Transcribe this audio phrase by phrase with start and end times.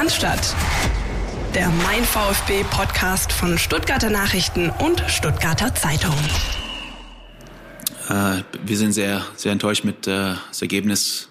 [0.00, 0.56] Cannstatt.
[1.54, 6.14] Der Mein VfB Podcast von Stuttgarter Nachrichten und Stuttgarter Zeitung.
[8.08, 11.28] Äh, wir sind sehr, sehr enttäuscht mit äh, das Ergebnis,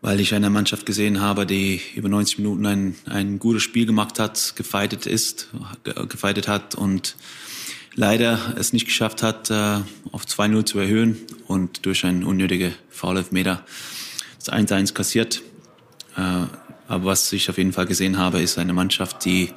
[0.00, 4.18] weil ich eine Mannschaft gesehen habe, die über 90 Minuten ein, ein gutes Spiel gemacht
[4.18, 5.50] hat, gefeitet ist,
[5.84, 7.14] gefeitet hat und
[7.94, 9.80] leider es nicht geschafft hat, äh,
[10.12, 13.62] auf 2-0 zu erhöhen und durch ein unnötige Foul-Elfmeter
[14.38, 15.42] das 1-1 kassiert.
[16.90, 19.52] Aber was ich auf jeden Fall gesehen habe, ist eine Mannschaft, die,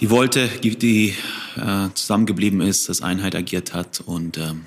[0.00, 1.14] die wollte, die,
[1.56, 4.64] äh, zusammengeblieben ist, das Einheit agiert hat und ähm,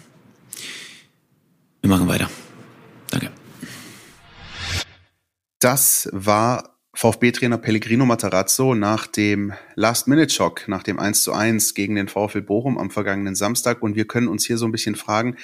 [1.81, 2.29] wir machen weiter.
[3.09, 3.31] Danke.
[5.57, 12.09] Das war VfB-Trainer Pellegrino Matarazzo nach dem Last-Minute-Schock, nach dem 1 zu 1 gegen den
[12.09, 13.81] VfL Bochum am vergangenen Samstag.
[13.81, 15.35] Und wir können uns hier so ein bisschen fragen,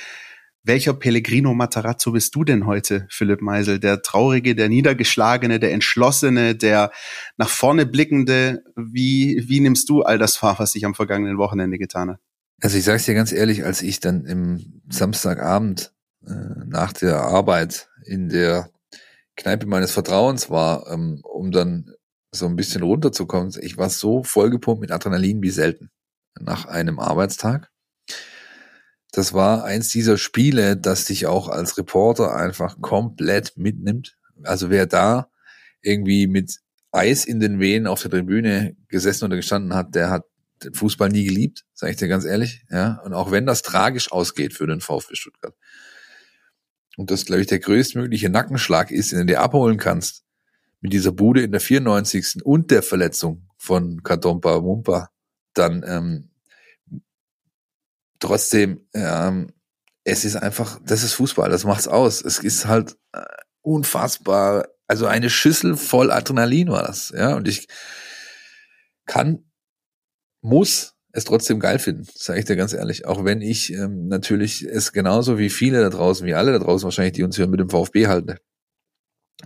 [0.63, 3.79] welcher Pellegrino Matarazzo bist du denn heute, Philipp Meisel?
[3.79, 6.91] Der traurige, der niedergeschlagene, der entschlossene, der
[7.37, 8.63] nach vorne blickende.
[8.75, 12.19] Wie, wie nimmst du all das wahr, was sich am vergangenen Wochenende getan hat?
[12.61, 15.93] Also ich sage es dir ganz ehrlich, als ich dann im Samstagabend
[16.25, 16.33] äh,
[16.65, 18.69] nach der Arbeit in der
[19.35, 21.93] Kneipe meines Vertrauens war, ähm, um dann
[22.31, 25.91] so ein bisschen runterzukommen, ich war so vollgepumpt mit Adrenalin wie selten
[26.39, 27.69] nach einem Arbeitstag
[29.17, 34.15] das war eins dieser Spiele, das dich auch als Reporter einfach komplett mitnimmt.
[34.43, 35.31] Also wer da
[35.81, 36.59] irgendwie mit
[36.91, 40.25] Eis in den Venen auf der Tribüne gesessen oder gestanden hat, der hat
[40.63, 42.63] den Fußball nie geliebt, sage ich dir ganz ehrlich.
[42.69, 45.55] Ja, und auch wenn das tragisch ausgeht für den VfB Stuttgart
[46.95, 50.25] und das, glaube ich, der größtmögliche Nackenschlag ist, den du dir abholen kannst,
[50.79, 52.45] mit dieser Bude in der 94.
[52.45, 55.09] und der Verletzung von Katompa Mumpa,
[55.55, 56.29] dann ähm,
[58.27, 59.51] trotzdem, ähm,
[60.03, 62.23] es ist einfach, das ist Fußball, das macht's aus.
[62.23, 63.23] Es ist halt äh,
[63.61, 67.67] unfassbar, also eine Schüssel voll Adrenalin war das, ja, und ich
[69.05, 69.51] kann,
[70.41, 73.05] muss es trotzdem geil finden, sage ich dir ganz ehrlich.
[73.05, 76.85] Auch wenn ich ähm, natürlich es genauso wie viele da draußen, wie alle da draußen
[76.85, 78.35] wahrscheinlich, die uns hören, mit dem VfB halten.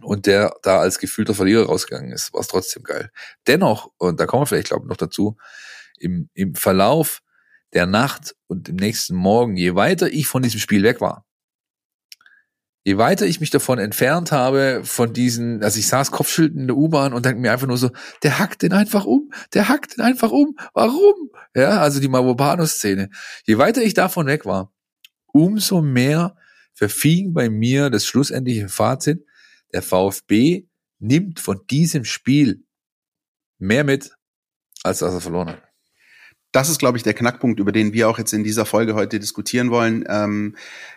[0.01, 3.09] Und der da als gefühlter Verlierer rausgegangen ist, war es trotzdem geil.
[3.47, 5.38] Dennoch, und da kommen wir vielleicht, glaube ich, noch dazu,
[5.97, 7.22] im, im Verlauf
[7.73, 11.25] der Nacht und dem nächsten Morgen, je weiter ich von diesem Spiel weg war,
[12.83, 16.77] je weiter ich mich davon entfernt habe, von diesen, also ich saß Kopfschild in der
[16.77, 17.91] U-Bahn und denke mir einfach nur so,
[18.23, 21.29] der hackt den einfach um, der hackt den einfach um, warum?
[21.55, 23.09] Ja, also die Mavopano-Szene.
[23.45, 24.73] Je weiter ich davon weg war,
[25.27, 26.35] umso mehr
[26.73, 29.25] verfing bei mir das schlussendliche Fazit,
[29.73, 30.65] der VfB
[30.99, 32.63] nimmt von diesem Spiel
[33.57, 34.15] mehr mit,
[34.83, 35.70] als dass er verloren hat
[36.51, 39.19] das ist, glaube ich, der Knackpunkt, über den wir auch jetzt in dieser Folge heute
[39.19, 40.03] diskutieren wollen.
[40.09, 40.56] Ähm,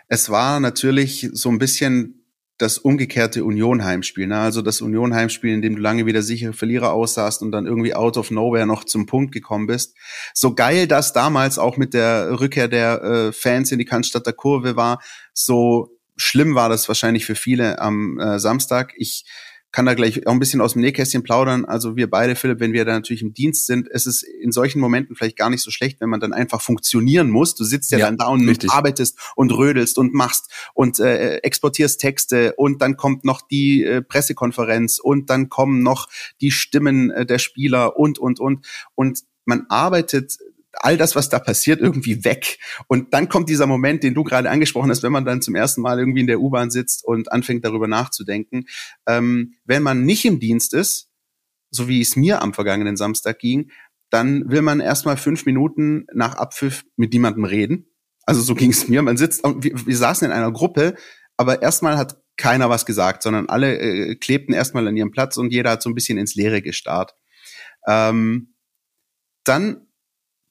[0.08, 2.24] es war natürlich so ein bisschen
[2.58, 4.28] das umgekehrte Union-Heimspiel.
[4.28, 4.38] Ne?
[4.38, 8.16] Also das Union-Heimspiel, in dem du lange wieder sichere Verlierer aussahst und dann irgendwie out
[8.16, 9.96] of nowhere noch zum Punkt gekommen bist.
[10.34, 14.76] So geil das damals auch mit der Rückkehr der äh, Fans in die Cannstatter Kurve
[14.76, 15.00] war,
[15.32, 18.92] so schlimm war das wahrscheinlich für viele am äh, Samstag.
[18.96, 19.24] Ich
[19.74, 21.64] kann da gleich auch ein bisschen aus dem Nähkästchen plaudern.
[21.64, 24.78] Also wir beide, Philipp, wenn wir da natürlich im Dienst sind, ist es in solchen
[24.78, 27.56] Momenten vielleicht gar nicht so schlecht, wenn man dann einfach funktionieren muss.
[27.56, 28.70] Du sitzt ja, ja dann da und richtig.
[28.70, 34.00] arbeitest und rödelst und machst und äh, exportierst Texte und dann kommt noch die äh,
[34.00, 36.08] Pressekonferenz und dann kommen noch
[36.40, 38.64] die Stimmen äh, der Spieler und, und, und.
[38.94, 40.38] Und man arbeitet
[40.82, 42.58] all das, was da passiert, irgendwie weg.
[42.88, 45.80] Und dann kommt dieser Moment, den du gerade angesprochen hast, wenn man dann zum ersten
[45.82, 48.66] Mal irgendwie in der U-Bahn sitzt und anfängt darüber nachzudenken.
[49.06, 51.10] Ähm, wenn man nicht im Dienst ist,
[51.70, 53.70] so wie es mir am vergangenen Samstag ging,
[54.10, 57.86] dann will man erstmal fünf Minuten nach Abpfiff mit niemandem reden.
[58.26, 59.02] Also so ging es mir.
[59.02, 60.94] Man sitzt, wir, wir saßen in einer Gruppe,
[61.36, 65.52] aber erstmal hat keiner was gesagt, sondern alle äh, klebten erstmal an ihrem Platz und
[65.52, 67.14] jeder hat so ein bisschen ins Leere gestarrt.
[67.86, 68.54] Ähm,
[69.44, 69.83] dann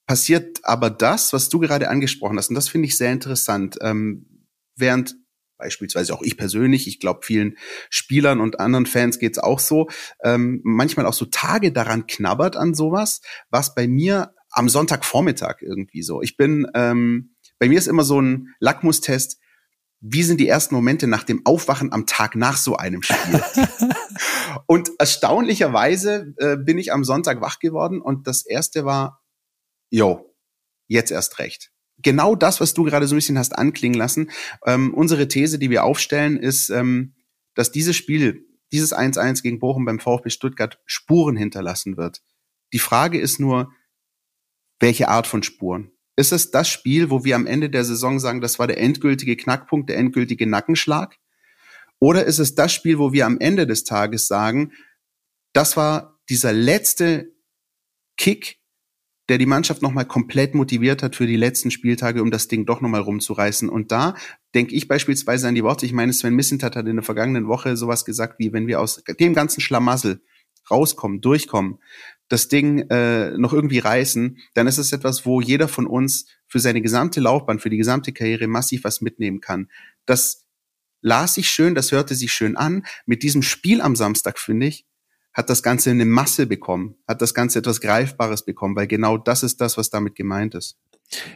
[0.06, 4.47] passiert aber das, was du gerade angesprochen hast, und das finde ich sehr interessant, ähm,
[4.75, 5.16] während
[5.58, 7.58] beispielsweise auch ich persönlich, ich glaube vielen
[7.90, 9.88] Spielern und anderen Fans geht's auch so,
[10.24, 16.03] ähm, manchmal auch so Tage daran knabbert an sowas, was bei mir am Sonntagvormittag irgendwie
[16.03, 16.22] so.
[16.22, 19.40] Ich bin, ähm, bei mir ist immer so ein Lackmustest,
[20.05, 23.41] wie sind die ersten Momente nach dem Aufwachen am Tag nach so einem Spiel?
[24.67, 29.22] und erstaunlicherweise äh, bin ich am Sonntag wach geworden und das erste war,
[29.93, 30.35] yo,
[30.87, 31.72] jetzt erst recht.
[31.99, 34.31] Genau das, was du gerade so ein bisschen hast anklingen lassen.
[34.66, 37.13] Ähm, unsere These, die wir aufstellen, ist, ähm,
[37.53, 42.23] dass dieses Spiel, dieses 1-1 gegen Bochum beim VfB Stuttgart Spuren hinterlassen wird.
[42.73, 43.72] Die Frage ist nur,
[44.79, 45.91] welche Art von Spuren?
[46.16, 49.37] Ist es das Spiel, wo wir am Ende der Saison sagen, das war der endgültige
[49.37, 51.17] Knackpunkt, der endgültige Nackenschlag?
[51.99, 54.73] Oder ist es das Spiel, wo wir am Ende des Tages sagen,
[55.53, 57.31] das war dieser letzte
[58.17, 58.63] Kick,
[59.29, 62.81] der die Mannschaft nochmal komplett motiviert hat für die letzten Spieltage, um das Ding doch
[62.81, 63.70] nochmal rumzureißen.
[63.70, 64.16] Und da
[64.53, 67.78] denke ich beispielsweise an die Worte, ich meine, Sven Missentat hat in der vergangenen Woche
[67.78, 70.22] sowas gesagt, wie wenn wir aus dem ganzen Schlamassel
[70.70, 71.79] rauskommen, durchkommen,
[72.29, 76.59] das Ding äh, noch irgendwie reißen, dann ist es etwas, wo jeder von uns für
[76.59, 79.69] seine gesamte Laufbahn, für die gesamte Karriere massiv was mitnehmen kann.
[80.05, 80.46] Das
[81.02, 82.85] las ich schön, das hörte sich schön an.
[83.05, 84.85] Mit diesem Spiel am Samstag, finde ich,
[85.34, 89.44] hat das Ganze eine Masse bekommen, hat das Ganze etwas Greifbares bekommen, weil genau das
[89.44, 90.78] ist das, was damit gemeint ist.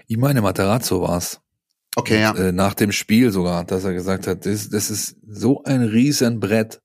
[0.08, 1.42] Ich meine, Materazzo war's.
[1.96, 2.36] Okay, ja.
[2.36, 6.82] Äh, nach dem Spiel sogar, dass er gesagt hat, das, das ist so ein Riesenbrett.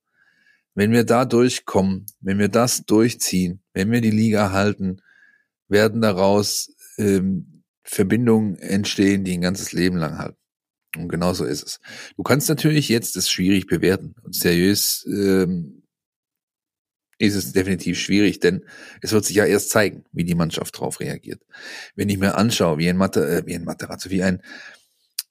[0.75, 5.03] Wenn wir da durchkommen, wenn wir das durchziehen, wenn wir die Liga halten,
[5.69, 10.39] werden daraus ähm, Verbindungen entstehen, die ein ganzes Leben lang halten.
[10.97, 11.81] Und genau so ist es.
[12.17, 15.82] Du kannst natürlich jetzt das schwierig bewerten und seriös ähm,
[17.23, 18.65] ist es definitiv schwierig, denn
[19.01, 21.41] es wird sich ja erst zeigen, wie die Mannschaft darauf reagiert.
[21.95, 24.43] Wenn ich mir anschaue, wie ein, Mater, äh, wie ein Materazzo, wie ein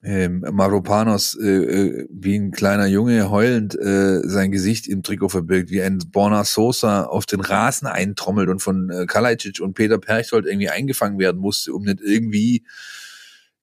[0.03, 5.69] ähm, Maropanos, äh, äh, wie ein kleiner Junge heulend äh, sein Gesicht im Trikot verbirgt,
[5.69, 10.45] wie ein Borna Sosa auf den Rasen eintrommelt und von äh, Kalajdzic und Peter Perchtold
[10.45, 12.63] irgendwie eingefangen werden musste, um nicht irgendwie,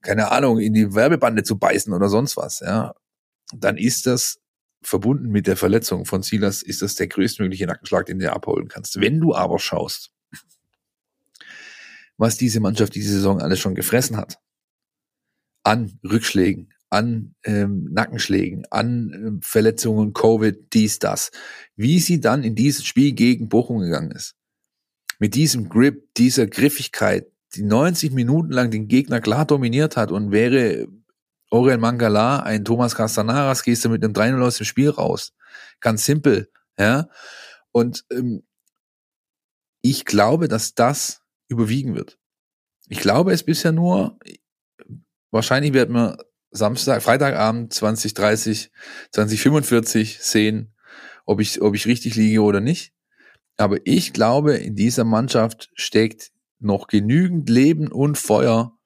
[0.03, 2.95] keine Ahnung, in die Werbebande zu beißen oder sonst was, ja,
[3.57, 4.39] dann ist das
[4.83, 9.01] verbunden mit der Verletzung von Silas ist das der größtmögliche Nackenschlag, den du abholen kannst.
[9.01, 10.13] Wenn du aber schaust,
[12.17, 14.39] was diese Mannschaft diese Saison alles schon gefressen hat,
[15.63, 21.31] an Rückschlägen, an ähm, Nackenschlägen, an äh, Verletzungen, Covid, dies, das,
[21.77, 24.35] wie sie dann in dieses Spiel gegen Bochum gegangen ist.
[25.19, 30.33] Mit diesem Grip, dieser Griffigkeit, die 90 Minuten lang den Gegner klar dominiert hat und
[30.33, 30.87] wäre
[31.51, 35.33] Aurel Mangala, ein Thomas Castanaras, gehst du mit einem 3-0 aus dem Spiel raus.
[35.81, 37.09] Ganz simpel, ja.
[37.73, 38.43] Und ähm,
[39.81, 42.19] ich glaube, dass das überwiegen wird.
[42.89, 44.19] Ich glaube es bisher nur,
[45.31, 46.19] wahrscheinlich werden wir
[46.51, 48.71] Samstag, Freitagabend 2030,
[49.13, 50.75] 2045 sehen,
[51.27, 52.93] ob ich, ob ich richtig liege oder nicht.
[53.57, 58.79] Aber ich glaube, in dieser Mannschaft steckt noch genügend Leben und Feuer,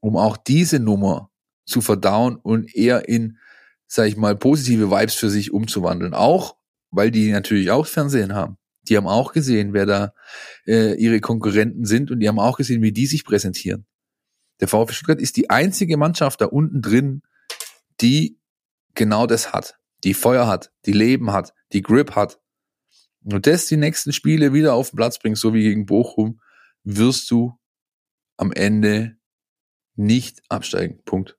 [0.00, 1.30] um auch diese Nummer
[1.68, 3.38] zu verdauen und eher in,
[3.86, 6.14] sag ich mal, positive Vibes für sich umzuwandeln.
[6.14, 6.56] Auch,
[6.90, 8.56] weil die natürlich auch Fernsehen haben.
[8.88, 10.14] Die haben auch gesehen, wer da
[10.66, 13.86] äh, ihre Konkurrenten sind und die haben auch gesehen, wie die sich präsentieren.
[14.60, 17.22] Der VfB Stuttgart ist die einzige Mannschaft da unten drin,
[18.00, 18.40] die
[18.94, 19.78] genau das hat.
[20.04, 22.40] Die Feuer hat, die Leben hat, die Grip hat.
[23.24, 26.40] Und das die nächsten Spiele wieder auf den Platz bringst, so wie gegen Bochum,
[26.82, 27.58] wirst du
[28.38, 29.18] am Ende
[29.96, 31.02] nicht absteigen.
[31.04, 31.37] Punkt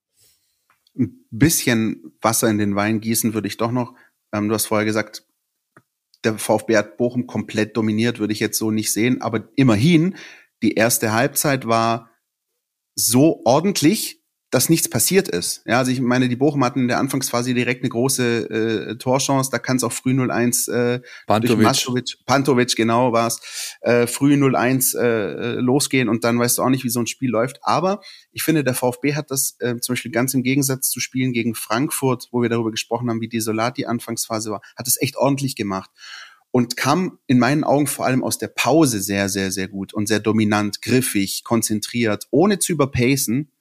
[0.99, 3.95] ein bisschen Wasser in den Wein gießen würde ich doch noch.
[4.33, 5.25] Ähm, du hast vorher gesagt,
[6.23, 9.21] der VfB hat Bochum komplett dominiert, würde ich jetzt so nicht sehen.
[9.21, 10.17] Aber immerhin,
[10.61, 12.11] die erste Halbzeit war
[12.95, 14.18] so ordentlich,
[14.51, 15.61] dass nichts passiert ist.
[15.65, 19.51] Ja, also ich meine, die Bochum hatten in der Anfangsphase direkt eine große äh, Torchance.
[19.51, 21.55] Da kann es auch früh 0-1 äh, Pantovic.
[21.55, 26.69] durch Maschowitsch, Pantovic, genau war's, äh, früh 0-1 äh, losgehen und dann weißt du auch
[26.69, 27.59] nicht, wie so ein Spiel läuft.
[27.61, 28.01] Aber
[28.31, 31.53] ich finde, der VfB hat das äh, zum Beispiel ganz im Gegensatz zu Spielen gegen
[31.53, 35.55] Frankfurt, wo wir darüber gesprochen haben, wie desolat die Anfangsphase war, hat es echt ordentlich
[35.55, 35.91] gemacht
[36.51, 40.07] und kam in meinen Augen vor allem aus der Pause sehr, sehr, sehr gut und
[40.07, 43.51] sehr dominant, griffig, konzentriert, ohne zu überpacen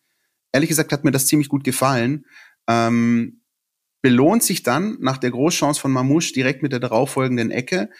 [0.52, 2.26] ehrlich gesagt hat mir das ziemlich gut gefallen.
[2.66, 3.40] Ähm,
[4.02, 7.90] belohnt sich dann nach der Großchance von Mamouche direkt mit der darauffolgenden Ecke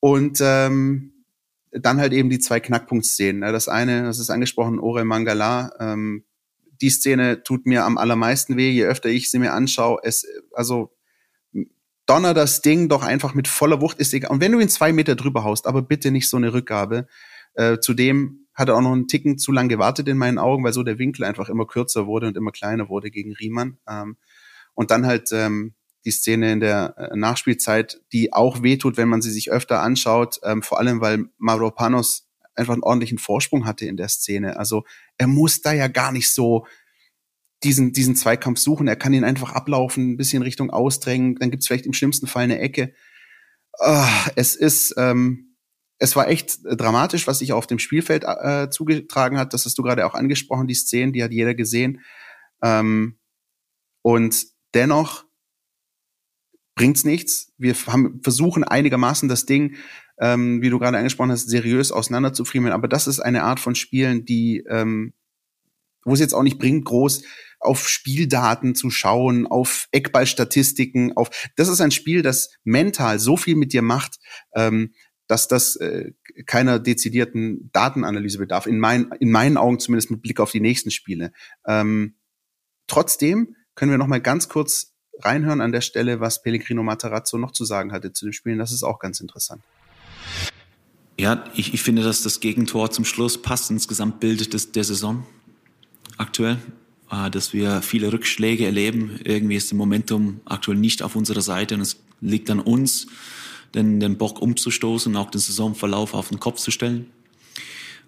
[0.00, 1.24] und ähm,
[1.72, 3.40] dann halt eben die zwei Knackpunktszenen.
[3.40, 5.72] Das eine, das ist angesprochen, Orel Mangala.
[5.80, 6.24] Ähm,
[6.80, 9.98] die Szene tut mir am allermeisten weh, je öfter ich sie mir anschaue.
[10.02, 10.94] Es, also
[12.06, 14.30] donner das Ding doch einfach mit voller Wucht, ist egal.
[14.30, 17.06] Und wenn du ihn zwei Meter drüber haust, aber bitte nicht so eine Rückgabe.
[17.54, 20.72] Äh, zudem hat er auch noch einen Ticken zu lang gewartet in meinen Augen, weil
[20.72, 23.78] so der Winkel einfach immer kürzer wurde und immer kleiner wurde gegen Riemann.
[23.88, 24.16] Ähm,
[24.74, 25.74] und dann halt ähm,
[26.04, 30.40] die Szene in der äh, Nachspielzeit, die auch wehtut, wenn man sie sich öfter anschaut,
[30.42, 34.58] ähm, vor allem weil Mavropanos einfach einen ordentlichen Vorsprung hatte in der Szene.
[34.58, 34.82] Also
[35.18, 36.66] er muss da ja gar nicht so
[37.62, 38.88] diesen, diesen Zweikampf suchen.
[38.88, 42.42] Er kann ihn einfach ablaufen, ein bisschen Richtung ausdrängen, dann gibt's vielleicht im schlimmsten Fall
[42.42, 42.92] eine Ecke.
[43.78, 45.47] Oh, es ist, ähm,
[45.98, 49.52] es war echt dramatisch, was sich auf dem Spielfeld äh, zugetragen hat.
[49.52, 52.00] Das hast du gerade auch angesprochen, die Szenen, die hat jeder gesehen.
[52.62, 53.18] Ähm,
[54.02, 55.24] und dennoch
[56.76, 57.52] bringt's nichts.
[57.58, 59.76] Wir haben, versuchen einigermaßen das Ding,
[60.20, 62.72] ähm, wie du gerade angesprochen hast, seriös auseinanderzufriemeln.
[62.72, 65.12] Aber das ist eine Art von Spielen, die, ähm,
[66.04, 67.22] wo es jetzt auch nicht bringt, groß
[67.60, 73.56] auf Spieldaten zu schauen, auf Eckballstatistiken, auf das ist ein Spiel, das mental so viel
[73.56, 74.18] mit dir macht,
[74.54, 74.92] ähm,
[75.28, 76.12] dass das äh,
[76.46, 78.66] keiner dezidierten Datenanalyse bedarf.
[78.66, 81.32] In, mein, in meinen Augen zumindest mit Blick auf die nächsten Spiele.
[81.66, 82.16] Ähm,
[82.86, 87.52] trotzdem können wir noch mal ganz kurz reinhören an der Stelle, was Pellegrino Matarazzo noch
[87.52, 88.58] zu sagen hatte zu den Spielen.
[88.58, 89.62] Das ist auch ganz interessant.
[91.20, 95.26] Ja, ich, ich finde, dass das Gegentor zum Schluss passt ins Gesamtbild des, der Saison
[96.16, 96.58] aktuell.
[97.10, 99.18] Äh, dass wir viele Rückschläge erleben.
[99.24, 103.06] Irgendwie ist das Momentum aktuell nicht auf unserer Seite und es liegt an uns,
[103.74, 107.10] den, den Bock umzustoßen und auch den Saisonverlauf auf den Kopf zu stellen.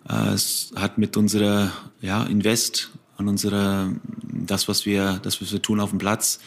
[0.09, 5.61] Äh, es hat mit unserer ja, Invest, an unserer, das, was wir, das, was wir
[5.61, 6.41] tun auf dem Platz,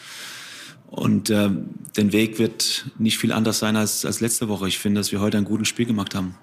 [0.94, 1.50] und äh,
[1.96, 4.68] den Weg wird nicht viel anders sein als, als letzte Woche.
[4.68, 6.36] Ich finde, dass wir heute ein gutes Spiel gemacht haben.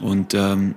[0.00, 0.76] Und ähm,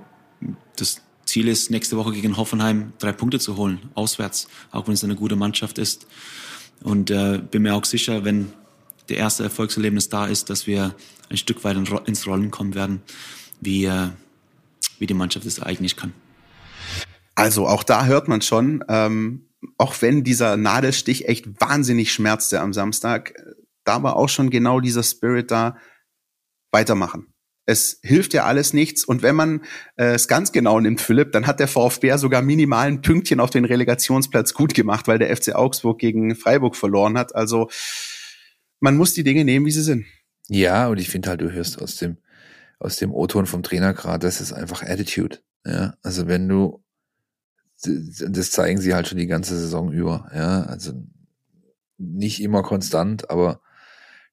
[0.74, 5.04] das Ziel ist, nächste Woche gegen Hoffenheim drei Punkte zu holen, auswärts, auch wenn es
[5.04, 6.08] eine gute Mannschaft ist.
[6.82, 8.52] Und äh, bin mir auch sicher, wenn
[9.12, 10.94] der erste Erfolgserlebnis da ist, dass wir
[11.28, 11.76] ein Stück weit
[12.06, 13.02] ins Rollen kommen werden,
[13.60, 14.08] wie, äh,
[14.98, 16.14] wie die Mannschaft es eigentlich kann.
[17.34, 22.72] Also auch da hört man schon, ähm, auch wenn dieser Nadelstich echt wahnsinnig schmerzte am
[22.72, 23.34] Samstag,
[23.84, 25.76] da war auch schon genau dieser Spirit da,
[26.70, 27.26] weitermachen.
[27.66, 29.04] Es hilft ja alles nichts.
[29.04, 29.60] Und wenn man
[29.96, 33.66] äh, es ganz genau nimmt, Philipp, dann hat der VfB sogar minimalen Pünktchen auf den
[33.66, 37.34] Relegationsplatz gut gemacht, weil der FC Augsburg gegen Freiburg verloren hat.
[37.34, 37.68] Also
[38.82, 40.04] man muss die Dinge nehmen, wie sie sind.
[40.48, 42.18] Ja, und ich finde halt, du hörst aus dem,
[42.78, 45.38] aus dem O-Ton vom Trainer gerade, das ist einfach Attitude.
[45.64, 46.82] Ja, also wenn du
[47.84, 50.30] das zeigen sie halt schon die ganze Saison über.
[50.34, 50.92] Ja, also
[51.98, 53.60] nicht immer konstant, aber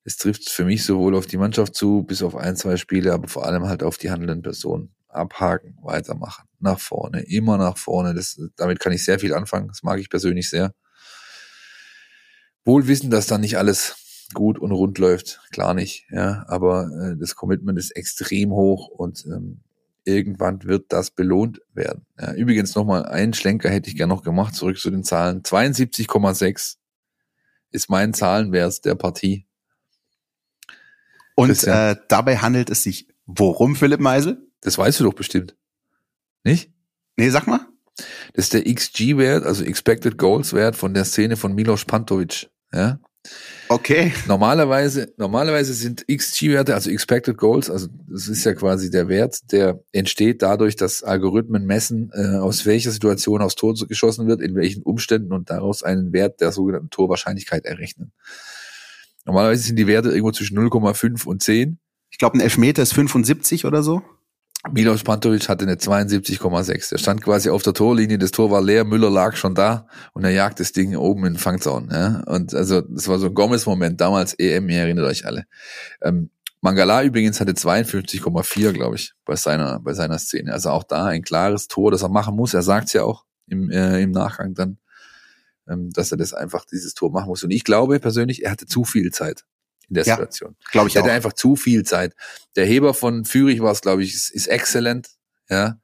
[0.03, 3.27] es trifft für mich sowohl auf die Mannschaft zu, bis auf ein, zwei Spiele, aber
[3.27, 4.93] vor allem halt auf die handelnden Personen.
[5.07, 8.13] Abhaken, weitermachen, nach vorne, immer nach vorne.
[8.13, 9.67] Das, damit kann ich sehr viel anfangen.
[9.67, 10.73] Das mag ich persönlich sehr.
[12.63, 13.98] Wohl wissen, dass dann nicht alles
[14.33, 19.25] gut und rund läuft, klar nicht, ja, aber äh, das Commitment ist extrem hoch und
[19.25, 19.61] ähm,
[20.05, 22.05] irgendwann wird das belohnt werden.
[22.19, 25.43] Ja, übrigens nochmal einen Schlenker hätte ich gerne noch gemacht, zurück zu den Zahlen.
[25.43, 26.77] 72,6
[27.71, 29.45] ist mein Zahlenwert der Partie.
[31.35, 34.45] Und äh, dabei handelt es sich worum, Philipp Meisel?
[34.61, 35.55] Das weißt du doch bestimmt.
[36.43, 36.71] Nicht?
[37.15, 37.65] Nee, sag mal.
[38.33, 42.49] Das ist der XG-Wert, also Expected Goals-Wert von der Szene von Milos Pantovic.
[42.73, 42.99] Ja?
[43.67, 44.13] Okay.
[44.27, 49.79] Normalerweise, normalerweise sind XG-Werte, also Expected Goals, also das ist ja quasi der Wert, der
[49.91, 54.81] entsteht dadurch, dass Algorithmen messen, äh, aus welcher Situation aufs Tor geschossen wird, in welchen
[54.81, 58.11] Umständen und daraus einen Wert der sogenannten Torwahrscheinlichkeit errechnen.
[59.25, 61.77] Normalerweise sind die Werte irgendwo zwischen 0,5 und 10.
[62.09, 64.01] Ich glaube, ein Elfmeter ist 75 oder so.
[64.71, 66.91] Milos Pantovic hatte eine 72,6.
[66.91, 70.25] Er stand quasi auf der Torlinie, das Tor war leer, Müller lag schon da und
[70.25, 71.89] er jagt das Ding oben in den Fangzaun.
[71.91, 72.23] Ja?
[72.25, 75.45] Und also das war so ein Gomez-Moment, damals EM, ihr erinnert euch alle.
[76.01, 76.29] Ähm,
[76.61, 80.51] Mangala übrigens hatte 52,4, glaube ich, bei seiner, bei seiner Szene.
[80.51, 82.53] Also auch da ein klares Tor, das er machen muss.
[82.53, 84.77] Er sagt es ja auch im, äh, im Nachgang dann,
[85.69, 87.45] ähm, dass er das einfach, dieses Tor machen muss.
[87.45, 89.45] Und ich glaube persönlich, er hatte zu viel Zeit
[89.89, 90.55] in der ja, Situation.
[90.71, 90.95] Glaube ich.
[90.95, 92.13] Er hatte einfach zu viel Zeit.
[92.55, 95.09] Der Heber von Fürich war es, glaube ich, ist, ist exzellent.
[95.49, 95.79] Ja.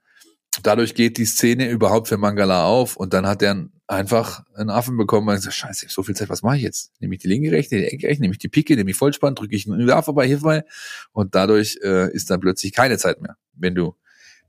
[0.64, 4.98] Dadurch geht die Szene überhaupt für Mangala auf und dann hat er einfach einen Affen
[4.98, 6.92] bekommen und gesagt, scheiße, ich so viel Zeit, was mache ich jetzt?
[7.00, 9.36] Nehme ich die linke rechte, die Ecke rechte, nehme ich die Picke, nehme ich Vollspann,
[9.36, 10.66] drücke ich einen Werfer bei, hilf mal.
[11.12, 13.96] Und dadurch äh, ist dann plötzlich keine Zeit mehr, wenn du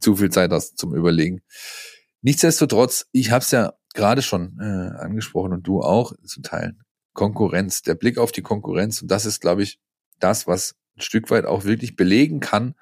[0.01, 1.43] zu viel Zeit hast zum Überlegen.
[2.23, 6.83] Nichtsdestotrotz, ich habe es ja gerade schon äh, angesprochen und du auch zu teilen.
[7.17, 9.03] Konkurrenz, der Blick auf die Konkurrenz.
[9.03, 9.81] Und das ist, glaube ich,
[10.21, 12.75] das, was ein Stück weit auch wirklich belegen kann,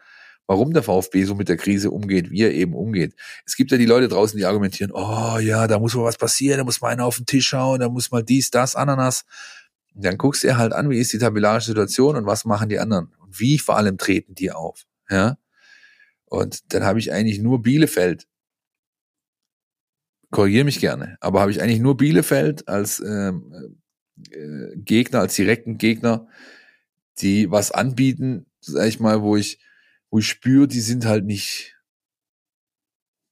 [0.47, 3.14] warum der VfB so mit der Krise umgeht, wie er eben umgeht.
[3.47, 6.59] Es gibt ja die Leute draußen, die argumentieren, oh ja, da muss mal was passieren,
[6.59, 9.25] da muss mal einer auf den Tisch schauen, da muss mal dies, das, Ananas.
[9.95, 12.69] Und dann guckst du dir halt an, wie ist die tabellarische Situation und was machen
[12.69, 14.85] die anderen und wie vor allem treten die auf.
[15.09, 15.38] Ja?
[16.25, 18.26] Und dann habe ich eigentlich nur Bielefeld.
[20.33, 23.79] Korrigiere mich gerne, aber habe ich eigentlich nur Bielefeld als ähm,
[24.30, 26.28] äh, Gegner, als direkten Gegner,
[27.18, 29.61] die was anbieten, sag ich mal, wo ich,
[30.11, 31.76] wo ich spüre, die sind halt nicht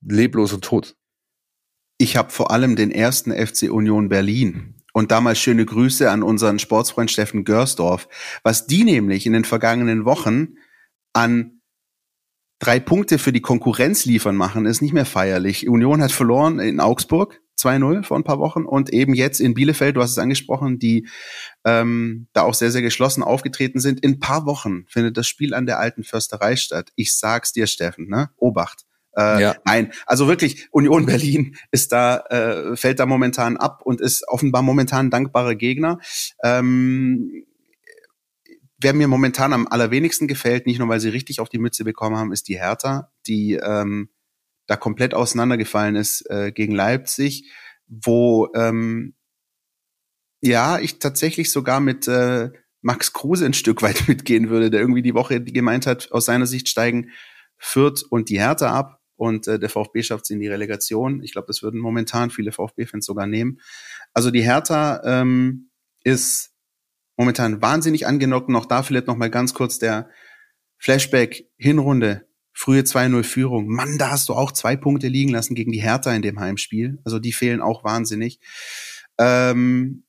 [0.00, 0.96] leblos und tot.
[1.98, 6.58] Ich habe vor allem den ersten FC Union Berlin und damals schöne Grüße an unseren
[6.58, 8.08] Sportsfreund Steffen Görsdorf,
[8.42, 10.56] was die nämlich in den vergangenen Wochen
[11.12, 11.60] an
[12.58, 15.68] drei Punkte für die Konkurrenz liefern machen, ist nicht mehr feierlich.
[15.68, 19.96] Union hat verloren in Augsburg, 2-0 vor ein paar Wochen und eben jetzt in Bielefeld,
[19.96, 21.08] du hast es angesprochen, die
[21.64, 24.00] ähm, da auch sehr, sehr geschlossen aufgetreten sind.
[24.00, 26.90] In ein paar Wochen findet das Spiel an der alten Försterei statt.
[26.96, 28.30] Ich sag's dir, Steffen, ne?
[28.36, 28.84] Obacht.
[29.16, 29.56] Äh, ja.
[29.64, 34.62] Nein, also wirklich, Union Berlin ist da, äh, fällt da momentan ab und ist offenbar
[34.62, 35.98] momentan ein dankbarer Gegner.
[36.42, 37.44] Ähm,
[38.78, 42.16] wer mir momentan am allerwenigsten gefällt, nicht nur weil sie richtig auf die Mütze bekommen
[42.16, 44.08] haben, ist die Hertha, die ähm,
[44.72, 47.50] da komplett auseinandergefallen ist äh, gegen Leipzig,
[47.86, 49.14] wo ähm,
[50.40, 52.50] ja ich tatsächlich sogar mit äh,
[52.80, 56.46] Max Kruse ein Stück weit mitgehen würde, der irgendwie die Woche gemeint hat, aus seiner
[56.46, 57.10] Sicht steigen
[57.58, 61.22] Fürth und die Hertha ab und äh, der VfB schafft sie in die Relegation.
[61.22, 63.60] Ich glaube, das würden momentan viele VfB-Fans sogar nehmen.
[64.14, 65.70] Also die Hertha ähm,
[66.02, 66.54] ist
[67.18, 68.48] momentan wahnsinnig angenockt.
[68.48, 70.08] Noch da vielleicht noch mal ganz kurz der
[70.78, 72.26] Flashback Hinrunde.
[72.52, 73.68] Frühe 2-0 Führung.
[73.68, 76.98] Mann, da hast du auch zwei Punkte liegen lassen gegen die Hertha in dem Heimspiel.
[77.04, 78.40] Also die fehlen auch wahnsinnig.
[79.18, 80.04] Ähm,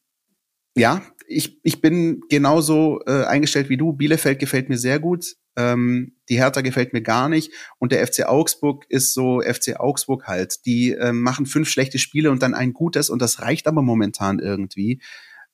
[0.75, 3.93] ja, ich, ich bin genauso äh, eingestellt wie du.
[3.93, 5.35] Bielefeld gefällt mir sehr gut.
[5.55, 7.51] Ähm, die Hertha gefällt mir gar nicht.
[7.79, 10.65] Und der FC Augsburg ist so FC Augsburg halt.
[10.65, 14.39] Die ähm, machen fünf schlechte Spiele und dann ein gutes und das reicht aber momentan
[14.39, 15.01] irgendwie.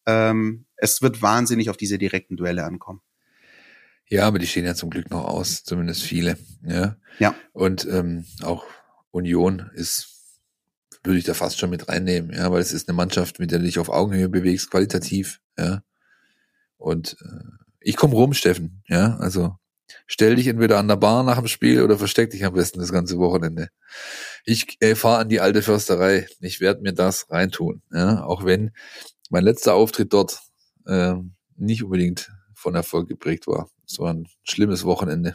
[0.05, 3.01] Ähm, es wird wahnsinnig auf diese direkten Duelle ankommen.
[4.09, 6.37] Ja, aber die stehen ja zum Glück noch aus, zumindest viele.
[6.63, 6.97] Ja.
[7.19, 7.35] ja.
[7.53, 8.65] Und ähm, auch
[9.11, 10.19] Union ist
[11.03, 13.59] würde ich da fast schon mit reinnehmen, ja, weil es ist eine Mannschaft, mit der
[13.59, 15.81] du dich auf Augenhöhe bewegst, qualitativ, ja.
[16.77, 17.43] Und äh,
[17.79, 19.55] ich komme rum, Steffen, ja, also
[20.07, 22.91] stell dich entweder an der Bar nach dem Spiel oder versteck dich am besten das
[22.91, 23.69] ganze Wochenende.
[24.45, 26.27] Ich äh, fahre an die alte Försterei.
[26.41, 28.71] Ich werde mir das reintun, ja, auch wenn
[29.29, 30.41] mein letzter Auftritt dort
[30.85, 31.15] äh,
[31.55, 33.69] nicht unbedingt von Erfolg geprägt war.
[33.89, 35.33] Es war ein schlimmes Wochenende.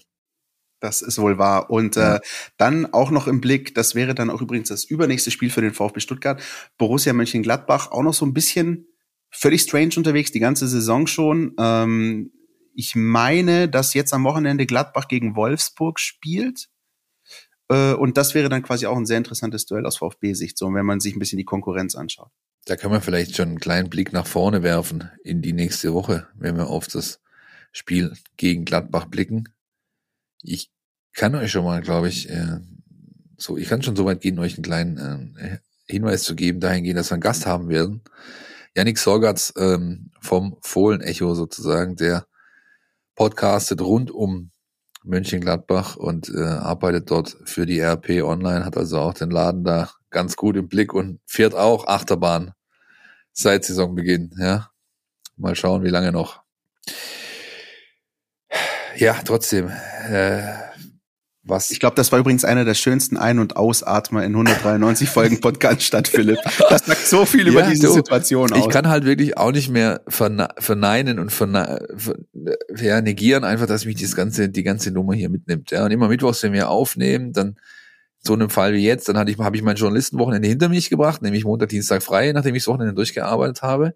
[0.81, 1.71] Das ist wohl wahr.
[1.71, 2.17] Und ja.
[2.17, 2.21] äh,
[2.59, 5.73] dann auch noch im Blick, das wäre dann auch übrigens das übernächste Spiel für den
[5.73, 6.43] VfB Stuttgart.
[6.77, 8.87] Borussia Mönchengladbach auch noch so ein bisschen
[9.31, 11.55] völlig strange unterwegs, die ganze Saison schon.
[11.59, 12.33] Ähm,
[12.75, 16.69] ich meine, dass jetzt am Wochenende Gladbach gegen Wolfsburg spielt.
[17.69, 20.85] Äh, und das wäre dann quasi auch ein sehr interessantes Duell aus VfB-Sicht, so wenn
[20.87, 22.31] man sich ein bisschen die Konkurrenz anschaut.
[22.67, 26.29] Da kann man vielleicht schon einen kleinen Blick nach vorne werfen in die nächste Woche,
[26.35, 27.21] wenn wir auf das
[27.75, 29.49] Spiel gegen Gladbach blicken.
[30.43, 30.71] Ich
[31.13, 32.61] kann euch schon mal, glaube ich, äh,
[33.37, 36.99] so, ich kann schon so weit gehen, euch einen kleinen äh, Hinweis zu geben, dahingehend,
[36.99, 38.03] dass wir einen Gast haben werden.
[38.77, 42.27] Yannick Sorgatz ähm, vom Fohlen-Echo sozusagen, der
[43.17, 44.53] podcastet rund um
[45.03, 49.91] Mönchengladbach und äh, arbeitet dort für die RP Online, hat also auch den Laden da
[50.11, 52.53] ganz gut im Blick und fährt auch Achterbahn
[53.33, 54.33] seit Saisonbeginn.
[54.39, 54.71] Ja,
[55.37, 56.45] mal schauen, wie lange noch.
[58.97, 59.71] Ja, trotzdem.
[60.09, 60.43] Äh,
[61.47, 61.71] was?
[61.71, 65.83] Ich glaube, das war übrigens einer der schönsten Ein- und Ausatmer in 193 Folgen Podcast
[65.83, 66.39] statt, Philipp.
[66.71, 68.59] Das sagt so viel über ja, diese du, Situation aus.
[68.59, 71.87] Ich kann halt wirklich auch nicht mehr verne verneinen und verne
[72.81, 75.71] ja, negieren einfach, dass mich das ganze, die ganze Nummer hier mitnimmt.
[75.71, 77.57] Ja, und immer mittwochs, wenn wir aufnehmen, dann
[78.21, 81.21] so einem Fall wie jetzt, dann hatte ich, habe ich mein Journalistenwochenende hinter mich gebracht,
[81.21, 83.95] nämlich Montag, Dienstag frei, nachdem ich das Wochenende durchgearbeitet habe.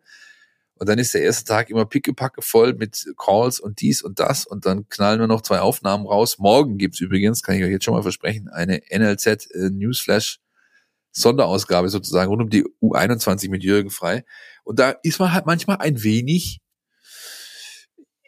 [0.78, 4.46] Und dann ist der erste Tag immer pickepacke voll mit Calls und dies und das.
[4.46, 6.38] Und dann knallen wir noch zwei Aufnahmen raus.
[6.38, 10.40] Morgen gibt's übrigens, kann ich euch jetzt schon mal versprechen, eine NLZ äh, Newsflash
[11.10, 14.24] Sonderausgabe sozusagen rund um die U21 mit Jürgen Frei.
[14.64, 16.60] Und da ist man halt manchmal ein wenig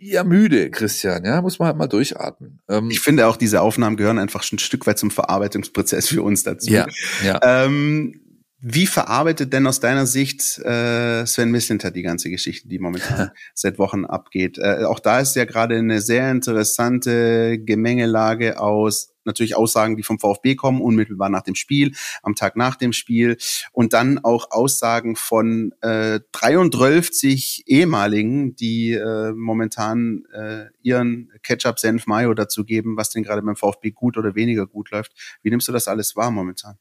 [0.00, 2.60] ja müde, Christian, ja, muss man halt mal durchatmen.
[2.68, 6.22] Ähm, ich finde auch, diese Aufnahmen gehören einfach schon ein Stück weit zum Verarbeitungsprozess für
[6.22, 6.70] uns dazu.
[6.70, 6.86] Ja,
[7.22, 7.38] ja.
[7.42, 8.19] Ähm,
[8.62, 13.78] wie verarbeitet denn aus deiner Sicht äh, Sven Mislintat die ganze Geschichte, die momentan seit
[13.78, 14.58] Wochen abgeht?
[14.58, 20.18] Äh, auch da ist ja gerade eine sehr interessante Gemengelage aus natürlich Aussagen, die vom
[20.18, 21.92] VfB kommen, unmittelbar nach dem Spiel,
[22.22, 23.36] am Tag nach dem Spiel
[23.72, 32.34] und dann auch Aussagen von äh, 33 ehemaligen, die äh, momentan äh, ihren Ketchup-Senf Mayo
[32.34, 35.12] dazu geben, was denn gerade beim VfB gut oder weniger gut läuft.
[35.42, 36.76] Wie nimmst du das alles wahr momentan?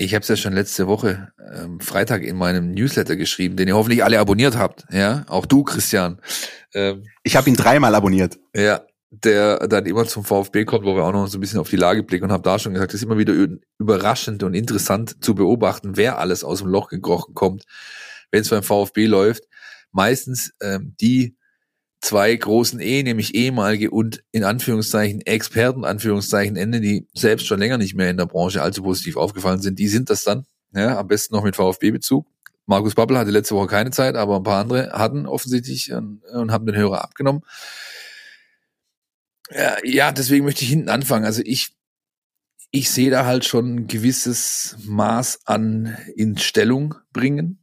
[0.00, 3.74] Ich habe es ja schon letzte Woche ähm, Freitag in meinem Newsletter geschrieben, den ihr
[3.74, 4.84] hoffentlich alle abonniert habt.
[4.92, 6.20] Ja, auch du, Christian.
[6.72, 8.38] Ähm, ich habe ihn dreimal abonniert.
[8.54, 11.68] Ja, der dann immer zum VfB kommt, wo wir auch noch so ein bisschen auf
[11.68, 13.34] die Lage blicken und habe da schon gesagt, es ist immer wieder
[13.78, 17.64] überraschend und interessant zu beobachten, wer alles aus dem Loch gekrochen kommt,
[18.30, 19.48] wenn es beim VfB läuft.
[19.90, 21.37] Meistens ähm, die
[22.00, 27.78] zwei großen E, nämlich ehemalige und in Anführungszeichen Experten, Anführungszeichen Ende, die selbst schon länger
[27.78, 30.46] nicht mehr in der Branche allzu positiv aufgefallen sind, die sind das dann.
[30.74, 32.26] Ja, am besten noch mit VfB-Bezug.
[32.66, 36.66] Markus Babbel hatte letzte Woche keine Zeit, aber ein paar andere hatten offensichtlich und, haben
[36.66, 37.42] den Hörer abgenommen.
[39.50, 41.24] Ja, ja, deswegen möchte ich hinten anfangen.
[41.24, 41.74] Also ich,
[42.70, 47.57] ich sehe da halt schon ein gewisses Maß an in Stellung bringen.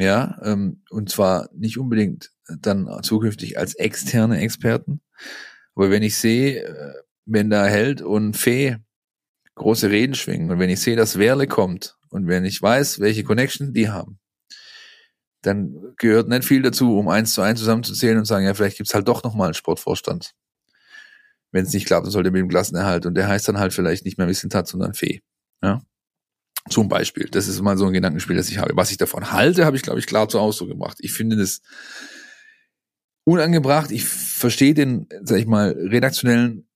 [0.00, 5.02] Ja, ähm, und zwar nicht unbedingt dann zukünftig als externe Experten.
[5.74, 6.94] Aber wenn ich sehe, äh,
[7.26, 8.78] wenn da Held und Fee
[9.56, 13.24] große Reden schwingen und wenn ich sehe, dass Werle kommt und wenn ich weiß, welche
[13.24, 14.18] Connection die haben,
[15.42, 18.94] dann gehört nicht viel dazu, um eins zu eins zusammenzuzählen und sagen, ja, vielleicht gibt's
[18.94, 20.32] halt doch nochmal einen Sportvorstand.
[21.52, 23.04] Wenn es nicht klappt, dann sollte mit dem Klassenerhalt.
[23.04, 25.20] Und der heißt dann halt vielleicht nicht mehr Missentat, sondern Fee.
[25.62, 25.82] Ja?
[26.68, 27.28] Zum Beispiel.
[27.30, 28.76] Das ist mal so ein Gedankenspiel, das ich habe.
[28.76, 30.98] Was ich davon halte, habe ich, glaube ich, klar zu Ausdruck gebracht.
[31.00, 31.62] Ich finde das
[33.24, 33.90] unangebracht.
[33.90, 36.68] Ich verstehe den, sag ich mal, redaktionellen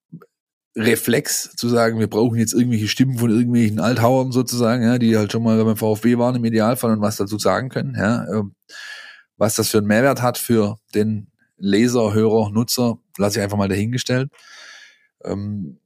[0.77, 5.31] Reflex zu sagen, wir brauchen jetzt irgendwelche Stimmen von irgendwelchen Althauern sozusagen, ja, die halt
[5.31, 8.27] schon mal beim VfB waren im Idealfall und was dazu sagen können, ja.
[8.29, 8.55] Ähm,
[9.37, 13.69] was das für einen Mehrwert hat für den Leser, Hörer, Nutzer, lasse ich einfach mal
[13.69, 14.31] dahingestellt.
[15.25, 15.79] Ähm,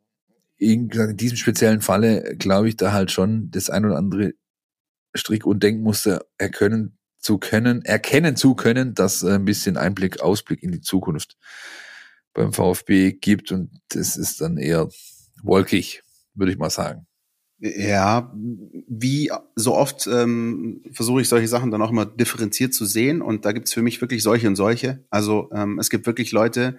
[0.59, 4.35] in, diesem speziellen Falle glaube ich da halt schon das ein oder andere
[5.15, 10.73] Strick- und Denkmuster erkennen zu können, erkennen zu können, dass ein bisschen Einblick, Ausblick in
[10.73, 11.37] die Zukunft
[12.35, 14.89] beim VfB gibt und das ist dann eher
[15.43, 16.03] wolkig,
[16.35, 17.07] würde ich mal sagen.
[17.61, 18.33] Ja,
[18.89, 23.45] wie so oft ähm, versuche ich solche Sachen dann auch immer differenziert zu sehen und
[23.45, 25.05] da gibt's für mich wirklich solche und solche.
[25.11, 26.79] Also ähm, es gibt wirklich Leute,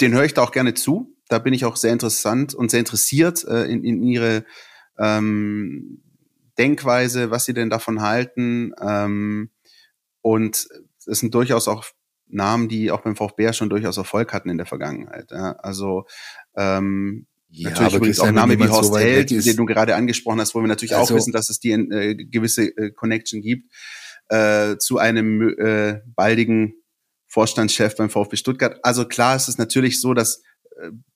[0.00, 1.14] denen höre ich da auch gerne zu.
[1.30, 4.44] Da bin ich auch sehr interessant und sehr interessiert äh, in, in ihre
[4.98, 6.02] ähm,
[6.58, 8.72] Denkweise, was sie denn davon halten.
[8.80, 9.50] Ähm,
[10.22, 10.68] und
[11.06, 11.84] es sind durchaus auch
[12.26, 15.30] Namen, die auch beim VfB schon durchaus Erfolg hatten in der Vergangenheit.
[15.30, 15.52] Ja.
[15.52, 16.04] Also
[16.56, 20.54] ähm, ja, natürlich übrigens auch Name wie Horst so Held, den du gerade angesprochen hast,
[20.54, 23.72] wo wir natürlich also, auch wissen, dass es die äh, gewisse äh, Connection gibt
[24.28, 26.74] äh, zu einem äh, baldigen
[27.26, 28.80] Vorstandschef beim VfB Stuttgart.
[28.82, 30.42] Also klar ist es natürlich so, dass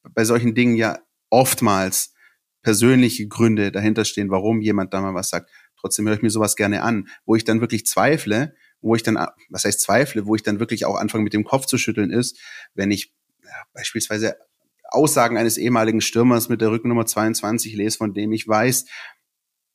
[0.03, 0.99] bei solchen Dingen ja
[1.31, 2.15] oftmals
[2.63, 5.51] persönliche Gründe dahinter stehen, warum jemand da mal was sagt.
[5.79, 7.09] Trotzdem höre ich mir sowas gerne an.
[7.27, 9.17] Wo ich dann wirklich zweifle, wo ich dann,
[9.51, 12.39] was heißt zweifle, wo ich dann wirklich auch anfange mit dem Kopf zu schütteln ist,
[12.75, 14.37] wenn ich ja, beispielsweise
[14.85, 18.87] Aussagen eines ehemaligen Stürmers mit der Rückennummer 22 lese, von dem ich weiß,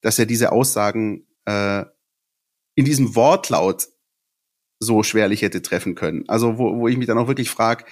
[0.02, 1.86] dass er diese Aussagen äh,
[2.76, 3.90] in diesem Wortlaut
[4.80, 6.28] so schwerlich hätte treffen können.
[6.30, 7.84] Also wo, wo ich mich dann auch wirklich frage,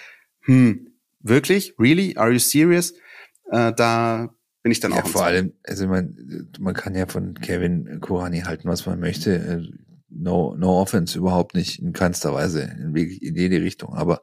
[0.42, 0.97] hm,
[1.28, 1.76] wirklich?
[1.80, 2.16] Really?
[2.18, 2.94] Are you serious?
[3.52, 4.30] Äh, da
[4.64, 5.08] bin ich dann ja, auch.
[5.08, 9.36] Vor allem, also man, man kann ja von Kevin Kohani halten, was man möchte.
[9.36, 9.62] Äh,
[10.10, 13.94] no, no offense überhaupt nicht, in keinster Weise, in, in jede Richtung.
[13.94, 14.22] Aber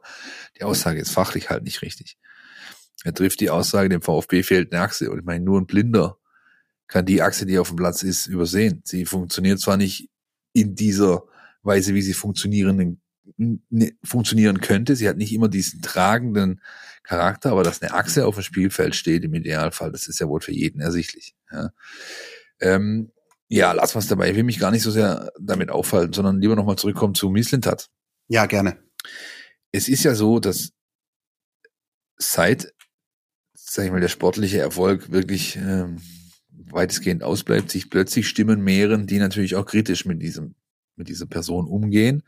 [0.57, 2.17] die Aussage ist fachlich halt nicht richtig.
[3.03, 5.11] Er trifft die Aussage, dem VfB fehlt eine Achse.
[5.11, 6.17] Und ich meine, nur ein Blinder
[6.87, 8.81] kann die Achse, die auf dem Platz ist, übersehen.
[8.83, 10.09] Sie funktioniert zwar nicht
[10.53, 11.23] in dieser
[11.61, 13.01] Weise, wie sie funktionieren,
[14.03, 14.95] funktionieren könnte.
[14.95, 16.61] Sie hat nicht immer diesen tragenden
[17.03, 20.41] Charakter, aber dass eine Achse auf dem Spielfeld steht im Idealfall, das ist ja wohl
[20.41, 21.35] für jeden ersichtlich.
[21.51, 21.71] Ja.
[22.59, 23.11] Ähm,
[23.47, 24.29] ja, lass was dabei.
[24.29, 27.89] Ich will mich gar nicht so sehr damit auffallen, sondern lieber nochmal zurückkommen zu Mislintat.
[28.27, 28.77] Ja, gerne.
[29.71, 30.71] Es ist ja so, dass
[32.17, 32.73] seit,
[33.53, 36.01] sag ich mal, der sportliche Erfolg wirklich ähm,
[36.49, 40.55] weitestgehend ausbleibt, sich plötzlich Stimmen mehren, die natürlich auch kritisch mit diesem,
[40.95, 42.23] mit dieser Person umgehen.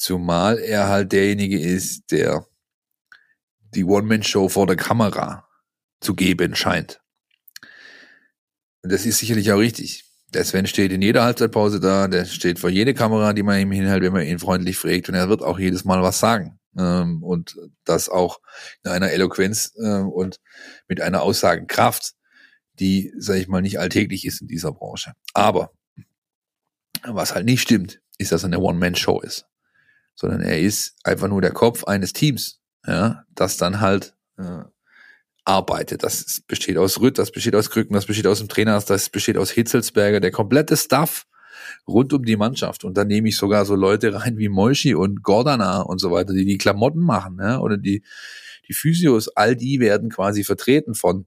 [0.00, 2.46] Zumal er halt derjenige ist, der
[3.74, 5.46] die One-Man-Show vor der Kamera
[6.00, 7.02] zu geben scheint.
[8.82, 10.06] Und das ist sicherlich auch richtig.
[10.32, 13.72] Der Sven steht in jeder Halbzeitpause da, der steht vor jeder Kamera, die man ihm
[13.72, 16.58] hinhält, wenn man ihn freundlich fragt und er wird auch jedes Mal was sagen.
[16.78, 18.40] Ähm, und das auch
[18.82, 20.40] in einer Eloquenz äh, und
[20.88, 22.14] mit einer Aussagenkraft,
[22.72, 25.12] die, sag ich mal, nicht alltäglich ist in dieser Branche.
[25.34, 25.72] Aber
[27.02, 29.44] was halt nicht stimmt, ist, dass er eine One-Man-Show ist.
[30.14, 34.64] Sondern er ist einfach nur der Kopf eines Teams, ja, das dann halt äh,
[35.44, 36.02] arbeitet.
[36.02, 39.36] Das besteht aus Rütt, das besteht aus Krücken, das besteht aus dem Trainer, das besteht
[39.36, 41.26] aus Hitzelsberger, der komplette Stuff
[41.86, 42.84] rund um die Mannschaft.
[42.84, 46.32] Und dann nehme ich sogar so Leute rein wie Moischi und Gordana und so weiter,
[46.32, 48.02] die die Klamotten machen, ja, oder die,
[48.68, 51.26] die Physios, all die werden quasi vertreten von,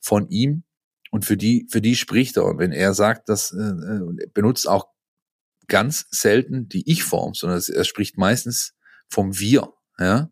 [0.00, 0.64] von ihm.
[1.10, 2.46] Und für die, für die spricht er.
[2.46, 4.86] Und wenn er sagt, das äh, benutzt auch
[5.68, 8.74] ganz selten die Ich-Form, sondern er spricht meistens
[9.08, 10.30] vom Wir, ja.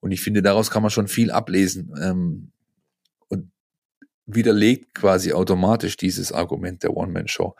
[0.00, 1.92] Und ich finde, daraus kann man schon viel ablesen.
[2.00, 2.52] Ähm,
[4.26, 7.54] widerlegt quasi automatisch dieses Argument der One-Man-Show,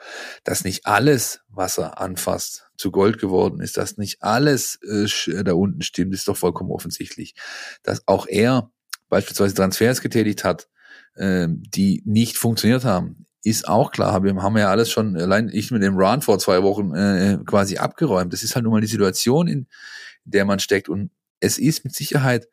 [0.45, 5.55] dass nicht alles, was er anfasst, zu Gold geworden ist, dass nicht alles äh, da
[5.55, 7.35] unten stimmt, ist doch vollkommen offensichtlich.
[7.83, 8.71] Dass auch er
[9.09, 10.69] beispielsweise Transfers getätigt hat,
[11.15, 14.25] äh, die nicht funktioniert haben, ist auch klar.
[14.25, 17.79] Wir haben ja alles schon, allein ich mit dem Run vor zwei Wochen äh, quasi
[17.79, 18.33] abgeräumt.
[18.33, 19.67] Das ist halt nun mal die Situation, in
[20.25, 20.89] der man steckt.
[20.89, 22.49] Und es ist mit Sicherheit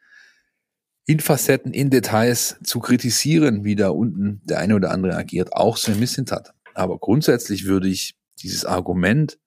[1.05, 5.77] in Facetten, in Details zu kritisieren, wie da unten der eine oder andere agiert, auch
[5.77, 6.53] so ein bisschen hat.
[6.73, 9.39] Aber grundsätzlich würde ich dieses Argument,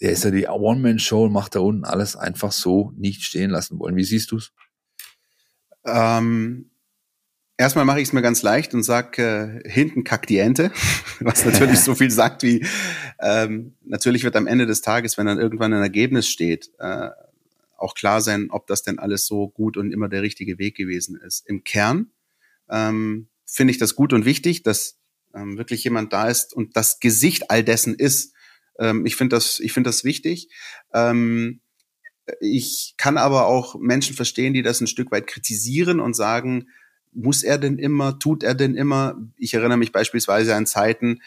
[0.00, 3.78] der ist ja die One-Man-Show und macht da unten alles einfach so nicht stehen lassen
[3.78, 3.96] wollen.
[3.96, 4.52] Wie siehst du's?
[5.84, 6.70] Ähm,
[7.58, 10.72] Erstmal mache ich es mir ganz leicht und sag äh, hinten kackt die Ente,
[11.20, 12.66] was natürlich so viel sagt wie
[13.18, 17.08] ähm, natürlich wird am Ende des Tages, wenn dann irgendwann ein Ergebnis steht, äh,
[17.78, 21.16] auch klar sein, ob das denn alles so gut und immer der richtige Weg gewesen
[21.16, 21.48] ist.
[21.48, 22.10] Im Kern
[22.68, 24.98] ähm, finde ich das gut und wichtig, dass
[25.34, 28.34] ähm, wirklich jemand da ist und das Gesicht all dessen ist.
[28.78, 30.50] Ähm, ich finde das, ich finde das wichtig.
[30.92, 31.60] Ähm,
[32.40, 36.68] ich kann aber auch Menschen verstehen, die das ein Stück weit kritisieren und sagen,
[37.16, 39.16] muss er denn immer, tut er denn immer?
[39.36, 41.20] Ich erinnere mich beispielsweise an Zeiten,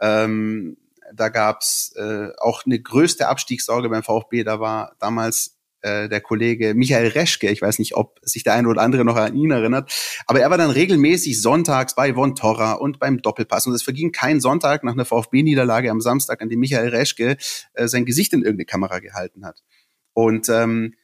[0.00, 0.76] ähm,
[1.12, 4.42] da gab's äh, auch eine größte Abstiegssorge beim VfB.
[4.42, 8.68] Da war damals äh, der Kollege Michael Reschke, ich weiß nicht, ob sich der eine
[8.68, 9.92] oder andere noch an ihn erinnert,
[10.26, 14.10] aber er war dann regelmäßig sonntags bei Von Torra und beim Doppelpass und es verging
[14.10, 17.36] kein Sonntag nach einer VfB-Niederlage am Samstag, an dem Michael Reschke
[17.74, 19.62] äh, sein Gesicht in irgendeine Kamera gehalten hat.
[20.14, 20.94] Und ähm,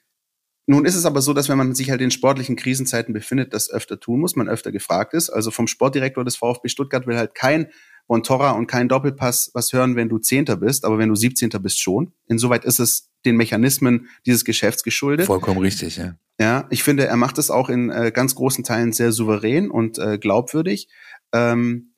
[0.71, 3.71] nun ist es aber so, dass wenn man sich halt in sportlichen Krisenzeiten befindet, das
[3.71, 5.29] öfter tun muss, man öfter gefragt ist.
[5.29, 7.67] Also vom Sportdirektor des VfB Stuttgart will halt kein
[8.07, 11.81] Bontorra und kein Doppelpass was hören, wenn du Zehnter bist, aber wenn du Siebzehnter bist
[11.81, 12.13] schon.
[12.29, 15.27] Insoweit ist es den Mechanismen dieses Geschäfts geschuldet.
[15.27, 16.15] Vollkommen richtig, ja.
[16.39, 19.99] Ja, ich finde, er macht es auch in äh, ganz großen Teilen sehr souverän und
[19.99, 20.87] äh, glaubwürdig.
[21.33, 21.90] Ähm,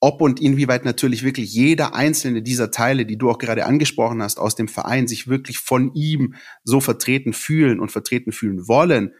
[0.00, 4.38] ob und inwieweit natürlich wirklich jeder einzelne dieser Teile, die du auch gerade angesprochen hast,
[4.38, 9.12] aus dem Verein sich wirklich von ihm so vertreten fühlen und vertreten fühlen wollen,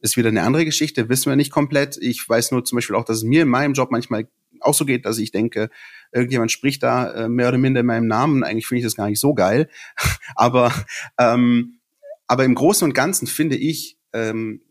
[0.00, 1.98] ist wieder eine andere Geschichte, wissen wir nicht komplett.
[2.00, 4.28] Ich weiß nur zum Beispiel auch, dass es mir in meinem Job manchmal
[4.60, 5.70] auch so geht, dass ich denke,
[6.12, 8.44] irgendjemand spricht da äh, mehr oder minder in meinem Namen.
[8.44, 9.68] Eigentlich finde ich das gar nicht so geil.
[10.34, 10.72] aber,
[11.18, 11.80] ähm,
[12.26, 14.62] aber im Großen und Ganzen finde ich, ähm,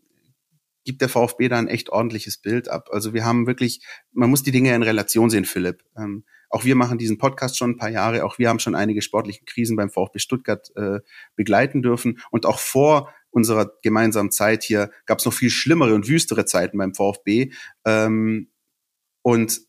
[0.88, 2.88] gibt der VfB da ein echt ordentliches Bild ab.
[2.90, 5.84] Also wir haben wirklich, man muss die Dinge in Relation sehen, Philipp.
[5.98, 8.24] Ähm, auch wir machen diesen Podcast schon ein paar Jahre.
[8.24, 11.00] Auch wir haben schon einige sportliche Krisen beim VfB Stuttgart äh,
[11.36, 12.20] begleiten dürfen.
[12.30, 16.78] Und auch vor unserer gemeinsamen Zeit hier gab es noch viel schlimmere und wüstere Zeiten
[16.78, 17.52] beim VfB.
[17.84, 18.50] Ähm,
[19.20, 19.60] und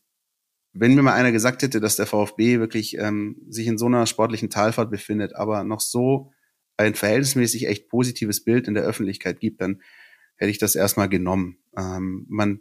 [0.72, 4.06] wenn mir mal einer gesagt hätte, dass der VfB wirklich ähm, sich in so einer
[4.06, 6.32] sportlichen Talfahrt befindet, aber noch so
[6.78, 9.82] ein verhältnismäßig echt positives Bild in der Öffentlichkeit gibt, dann
[10.40, 11.58] hätte ich das erstmal genommen.
[11.76, 12.60] Ähm, man,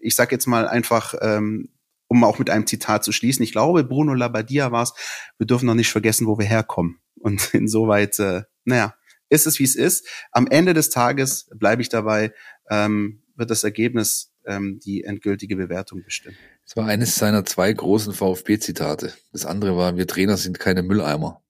[0.00, 1.68] ich sag jetzt mal einfach, ähm,
[2.08, 4.94] um auch mit einem Zitat zu schließen, ich glaube, Bruno Labbadia war es,
[5.36, 7.00] wir dürfen noch nicht vergessen, wo wir herkommen.
[7.20, 8.94] Und insoweit, äh, naja,
[9.28, 10.08] ist es, wie es ist.
[10.32, 12.32] Am Ende des Tages bleibe ich dabei,
[12.70, 16.36] ähm, wird das Ergebnis ähm, die endgültige Bewertung bestimmen.
[16.64, 19.12] Es war eines seiner zwei großen VfB-Zitate.
[19.32, 21.42] Das andere war, wir Trainer sind keine Mülleimer.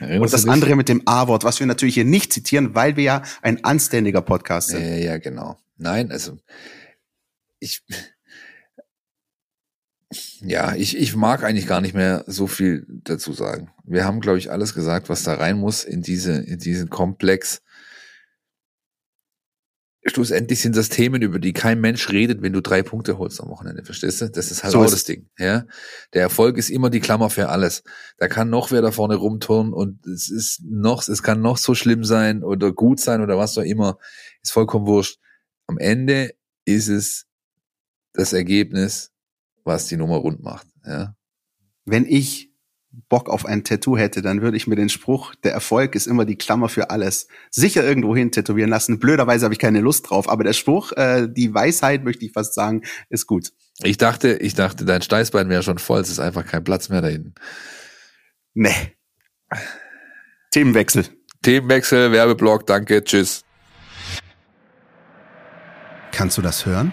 [0.00, 3.22] Und das andere mit dem A-Wort, was wir natürlich hier nicht zitieren, weil wir ja
[3.42, 4.82] ein anständiger Podcast sind.
[4.82, 5.58] Ja, ja, genau.
[5.76, 6.38] Nein, also
[7.58, 7.82] ich
[10.40, 13.70] ja, ich, ich mag eigentlich gar nicht mehr so viel dazu sagen.
[13.84, 17.62] Wir haben, glaube ich, alles gesagt, was da rein muss in diese, in diesen Komplex
[20.06, 23.50] schlussendlich sind das Themen, über die kein Mensch redet, wenn du drei Punkte holst am
[23.50, 23.84] Wochenende.
[23.84, 24.30] Verstehst du?
[24.30, 25.28] Das ist halt so auch das Ding.
[25.38, 25.66] Ja,
[26.14, 27.82] der Erfolg ist immer die Klammer für alles.
[28.16, 31.74] Da kann noch wer da vorne rumturnen und es ist noch, es kann noch so
[31.74, 33.98] schlimm sein oder gut sein oder was auch immer.
[34.42, 35.18] Ist vollkommen wurscht.
[35.66, 36.34] Am Ende
[36.64, 37.26] ist es
[38.12, 39.12] das Ergebnis,
[39.64, 40.66] was die Nummer rund macht.
[40.84, 41.14] Ja.
[41.84, 42.49] Wenn ich
[43.08, 46.24] Bock auf ein Tattoo hätte, dann würde ich mir den Spruch, der Erfolg ist immer
[46.24, 48.98] die Klammer für alles, sicher irgendwo hin tätowieren lassen.
[48.98, 52.54] Blöderweise habe ich keine Lust drauf, aber der Spruch, äh, die Weisheit, möchte ich fast
[52.54, 53.52] sagen, ist gut.
[53.82, 57.00] Ich dachte, ich dachte, dein Steißbein wäre schon voll, es ist einfach kein Platz mehr
[57.00, 57.34] da hinten.
[58.54, 58.96] Nee.
[60.50, 61.04] Themenwechsel.
[61.42, 63.44] Themenwechsel, Werbeblock, danke, tschüss.
[66.12, 66.92] Kannst du das hören?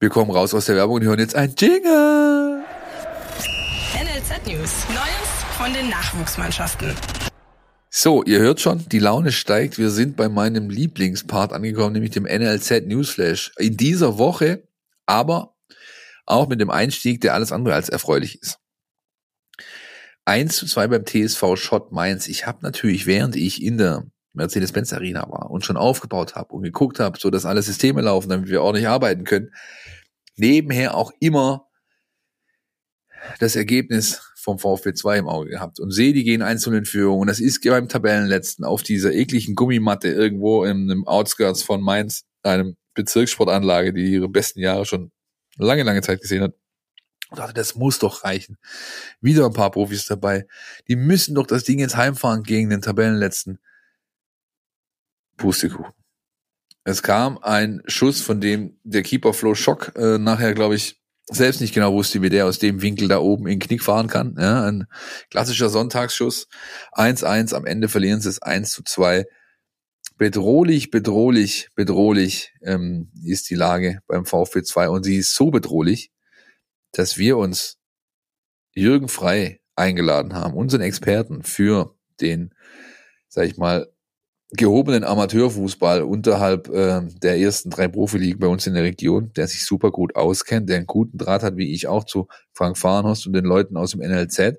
[0.00, 2.64] Wir kommen raus aus der Werbung und hören jetzt ein Jingle.
[3.94, 4.84] NLZ News.
[4.88, 6.94] Neues von den Nachwuchsmannschaften.
[7.90, 9.78] So, ihr hört schon, die Laune steigt.
[9.78, 13.52] Wir sind bei meinem Lieblingspart angekommen, nämlich dem NLZ Newsflash.
[13.56, 14.66] In dieser Woche,
[15.06, 15.54] aber
[16.26, 18.58] auch mit dem Einstieg, der alles andere als erfreulich ist.
[20.24, 22.26] 1 zu 2 beim TSV Schott Mainz.
[22.26, 26.62] Ich habe natürlich, während ich in der Mercedes-Benz Arena war und schon aufgebaut habe und
[26.62, 29.50] geguckt habe, so dass alle Systeme laufen, damit wir ordentlich arbeiten können,
[30.36, 31.66] nebenher auch immer
[33.38, 37.20] das Ergebnis vom VfB 2 im Auge gehabt und sehe, die gehen einzeln in Führung
[37.20, 42.24] und das ist beim Tabellenletzten auf dieser ekligen Gummimatte irgendwo in einem Outskirts von Mainz,
[42.42, 45.10] einem Bezirkssportanlage, die ihre besten Jahre schon
[45.56, 46.54] lange, lange Zeit gesehen hat.
[47.30, 48.58] Und dachte, das muss doch reichen.
[49.20, 50.46] Wieder ein paar Profis dabei.
[50.88, 53.58] Die müssen doch das Ding ins Heimfahren gegen den Tabellenletzten.
[55.36, 55.92] Pustekuchen.
[56.84, 61.62] Es kam ein Schuss, von dem der Keeper Flo Schock äh, nachher, glaube ich, selbst
[61.62, 64.36] nicht genau wusste, wie der aus dem Winkel da oben in den Knick fahren kann.
[64.38, 64.86] Ja, ein
[65.30, 66.48] klassischer Sonntagsschuss.
[66.92, 69.24] 1-1, am Ende verlieren sie es 1 zu 2.
[70.18, 76.12] Bedrohlich, bedrohlich, bedrohlich ähm, ist die Lage beim VfB 2 und sie ist so bedrohlich,
[76.92, 77.78] dass wir uns
[78.74, 82.54] Jürgen Frei eingeladen haben, unseren Experten für den,
[83.28, 83.92] sag ich mal,
[84.56, 89.64] gehobenen Amateurfußball unterhalb äh, der ersten drei Profiligen bei uns in der Region, der sich
[89.64, 93.32] super gut auskennt, der einen guten Draht hat, wie ich auch zu Frank Fahrenhorst und
[93.32, 94.58] den Leuten aus dem NLZ.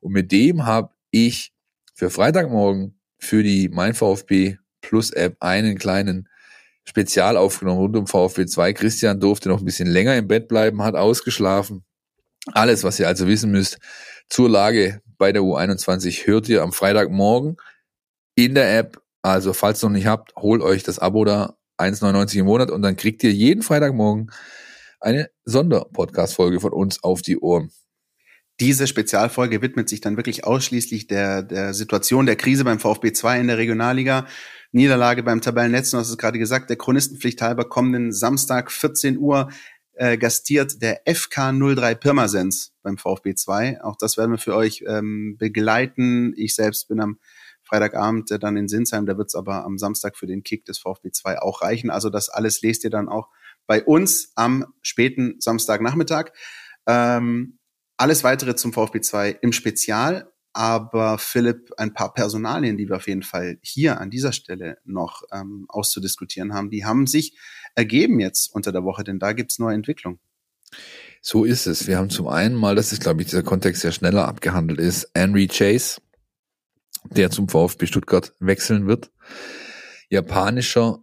[0.00, 1.52] Und mit dem habe ich
[1.94, 6.28] für Freitagmorgen für die Mein VfB Plus App einen kleinen
[6.84, 8.72] Spezial aufgenommen rund um VfB 2.
[8.72, 11.84] Christian durfte noch ein bisschen länger im Bett bleiben, hat ausgeschlafen.
[12.52, 13.78] Alles, was ihr also wissen müsst
[14.28, 17.58] zur Lage bei der U21, hört ihr am Freitagmorgen
[18.34, 22.40] in der App also, falls ihr noch nicht habt, holt euch das Abo da, 1,99
[22.40, 24.30] im Monat und dann kriegt ihr jeden Freitagmorgen
[25.00, 27.70] eine Sonderpodcast-Folge von uns auf die Ohren.
[28.60, 33.40] Diese Spezialfolge widmet sich dann wirklich ausschließlich der, der Situation der Krise beim VfB 2
[33.40, 34.26] in der Regionalliga.
[34.72, 39.48] Niederlage beim Tabellennetz, du hast es gerade gesagt, der Chronistenpflicht halber kommenden Samstag 14 Uhr
[39.94, 43.82] äh, gastiert der FK 03 Pirmasens beim VfB 2.
[43.82, 46.34] Auch das werden wir für euch ähm, begleiten.
[46.36, 47.18] Ich selbst bin am
[47.70, 49.06] Freitagabend dann in Sinsheim.
[49.06, 51.88] Da wird es aber am Samstag für den Kick des VfB 2 auch reichen.
[51.90, 53.28] Also das alles lest ihr dann auch
[53.66, 56.32] bei uns am späten Samstagnachmittag.
[56.86, 57.58] Ähm,
[57.96, 60.32] alles weitere zum VfB 2 im Spezial.
[60.52, 65.22] Aber Philipp, ein paar Personalien, die wir auf jeden Fall hier an dieser Stelle noch
[65.32, 67.38] ähm, auszudiskutieren haben, die haben sich
[67.76, 70.18] ergeben jetzt unter der Woche, denn da gibt's neue Entwicklungen.
[71.22, 71.86] So ist es.
[71.86, 75.08] Wir haben zum einen mal, das ist, glaube ich, dieser Kontext sehr schneller abgehandelt ist,
[75.14, 76.00] Henry Chase,
[77.04, 79.10] der zum VfB Stuttgart wechseln wird.
[80.08, 81.00] Japanischer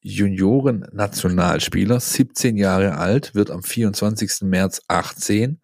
[0.00, 4.42] Junioren-Nationalspieler, 17 Jahre alt, wird am 24.
[4.42, 5.60] März 18,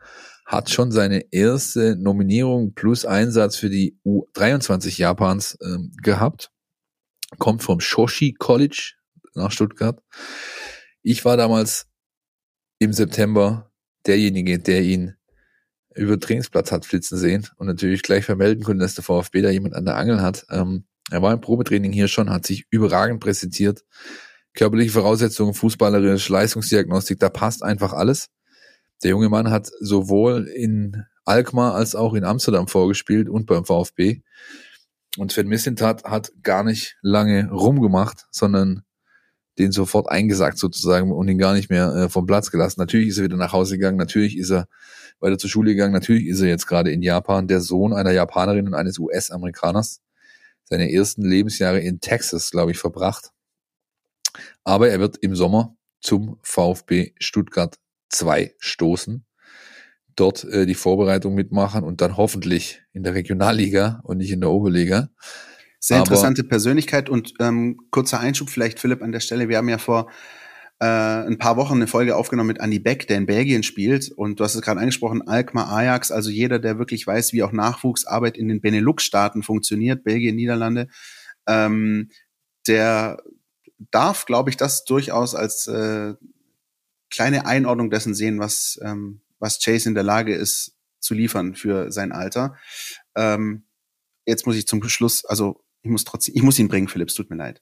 [0.46, 6.50] hat schon seine erste Nominierung plus Einsatz für die U23 Japans äh, gehabt,
[7.38, 8.94] kommt vom Shoshi College
[9.34, 10.02] nach Stuttgart.
[11.02, 11.86] Ich war damals
[12.78, 13.72] im September
[14.06, 15.16] derjenige, der ihn
[15.94, 19.50] über den Trainingsplatz hat flitzen sehen und natürlich gleich vermelden konnte, dass der VfB da
[19.50, 20.46] jemand an der Angel hat.
[20.50, 23.84] Ähm, er war im Probetraining hier schon, hat sich überragend präsentiert.
[24.54, 28.30] Körperliche Voraussetzungen, fußballerisch, Leistungsdiagnostik, da passt einfach alles.
[29.02, 34.22] Der junge Mann hat sowohl in Alkmaar als auch in Amsterdam vorgespielt und beim VfB.
[35.16, 38.82] Und Sven Mislintat hat gar nicht lange rumgemacht, sondern
[39.58, 42.80] den sofort eingesagt sozusagen und ihn gar nicht mehr äh, vom Platz gelassen.
[42.80, 44.66] Natürlich ist er wieder nach Hause gegangen, natürlich ist er
[45.20, 45.92] weiter zur Schule gegangen.
[45.92, 50.00] Natürlich ist er jetzt gerade in Japan der Sohn einer Japanerin und eines US-Amerikaners.
[50.64, 53.30] Seine ersten Lebensjahre in Texas, glaube ich, verbracht.
[54.64, 57.78] Aber er wird im Sommer zum VfB Stuttgart
[58.10, 59.24] 2 stoßen,
[60.16, 64.50] dort äh, die Vorbereitung mitmachen und dann hoffentlich in der Regionalliga und nicht in der
[64.50, 65.10] Oberliga.
[65.80, 69.48] Sehr interessante Aber, Persönlichkeit und ähm, kurzer Einschub vielleicht, Philipp, an der Stelle.
[69.48, 70.10] Wir haben ja vor
[70.80, 74.10] äh, ein paar Wochen eine Folge aufgenommen mit Andy Beck, der in Belgien spielt.
[74.10, 77.52] Und du hast es gerade angesprochen, Alkmaar, Ajax, also jeder, der wirklich weiß, wie auch
[77.52, 80.88] Nachwuchsarbeit in den Benelux-Staaten funktioniert, Belgien, Niederlande,
[81.46, 82.10] ähm,
[82.66, 83.22] der
[83.90, 86.14] darf, glaube ich, das durchaus als äh,
[87.10, 91.92] kleine Einordnung dessen sehen, was, ähm, was Chase in der Lage ist zu liefern für
[91.92, 92.56] sein Alter.
[93.14, 93.64] Ähm,
[94.26, 97.14] jetzt muss ich zum Schluss, also ich muss trotzdem, ich muss ihn bringen, Philipp, es
[97.14, 97.60] tut mir leid.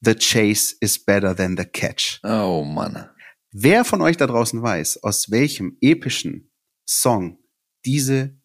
[0.00, 2.20] The chase is better than the catch.
[2.22, 3.08] Oh Mann.
[3.50, 6.50] Wer von euch da draußen weiß, aus welchem epischen
[6.84, 7.38] Song
[7.84, 8.36] diese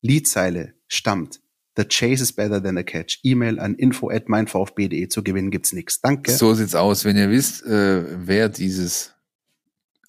[0.00, 1.40] Liedzeile stammt,
[1.78, 3.20] The chase is better than the catch.
[3.22, 6.00] E-Mail an info at meinvfb.de zu gewinnen gibt's nichts.
[6.00, 6.32] Danke.
[6.32, 7.04] So sieht's aus.
[7.04, 9.14] Wenn ihr wisst, äh, wer dieses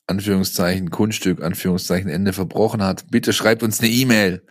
[0.08, 4.42] Anführungszeichen Kunststück, Anführungszeichen Ende verbrochen hat, bitte schreibt uns eine E-Mail.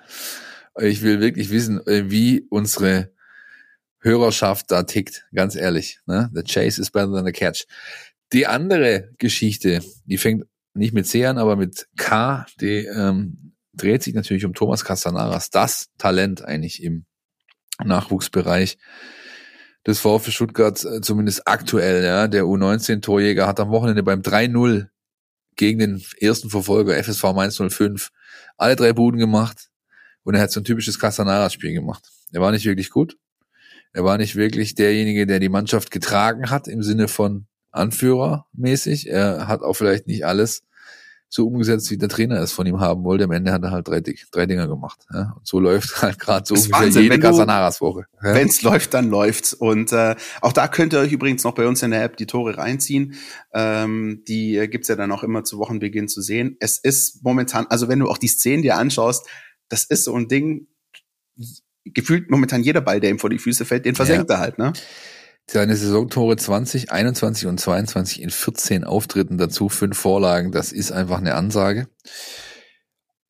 [0.80, 3.12] Ich will wirklich wissen, äh, wie unsere
[4.08, 6.00] Hörerschaft da tickt, ganz ehrlich.
[6.06, 6.30] Ne?
[6.34, 7.66] The chase is better than the catch.
[8.32, 10.44] Die andere Geschichte, die fängt
[10.74, 15.50] nicht mit C an, aber mit K, die ähm, dreht sich natürlich um Thomas Castanaras,
[15.50, 17.04] das Talent eigentlich im
[17.84, 18.78] Nachwuchsbereich
[19.86, 22.04] des VfB Stuttgart, äh, zumindest aktuell.
[22.04, 24.88] Ja, Der U19-Torjäger hat am Wochenende beim 3-0
[25.56, 28.10] gegen den ersten Verfolger FSV Mainz 05
[28.56, 29.70] alle drei Buden gemacht
[30.22, 32.10] und er hat so ein typisches Casanara-Spiel gemacht.
[32.32, 33.16] Er war nicht wirklich gut.
[33.92, 39.08] Er war nicht wirklich derjenige, der die Mannschaft getragen hat im Sinne von Anführer mäßig.
[39.08, 40.62] Er hat auch vielleicht nicht alles
[41.30, 43.24] so umgesetzt, wie der Trainer es von ihm haben wollte.
[43.24, 45.06] Am Ende hat er halt drei, drei Dinger gemacht.
[45.12, 45.34] Ja?
[45.36, 48.06] Und so läuft halt gerade so ungefähr Wahnsinn, jede Casanaras-Woche.
[48.22, 48.34] Ja?
[48.34, 49.52] Wenn es läuft, dann läuft's.
[49.52, 52.26] Und äh, auch da könnt ihr euch übrigens noch bei uns in der App die
[52.26, 53.14] Tore reinziehen.
[53.52, 56.56] Ähm, die äh, gibt's ja dann auch immer zu Wochenbeginn zu sehen.
[56.60, 59.26] Es ist momentan, also wenn du auch die Szenen dir anschaust,
[59.68, 60.66] das ist so ein Ding,
[61.94, 64.72] gefühlt momentan jeder Ball, der ihm vor die Füße fällt, den versenkt er halt, ne?
[65.50, 71.18] Seine Saisontore 20, 21 und 22 in 14 Auftritten dazu, fünf Vorlagen, das ist einfach
[71.18, 71.88] eine Ansage.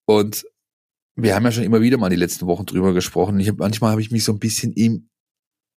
[0.04, 0.44] Und
[1.14, 3.38] wir haben ja schon immer wieder mal die letzten Wochen drüber gesprochen.
[3.38, 5.08] Ich hab, manchmal habe ich mich so ein bisschen im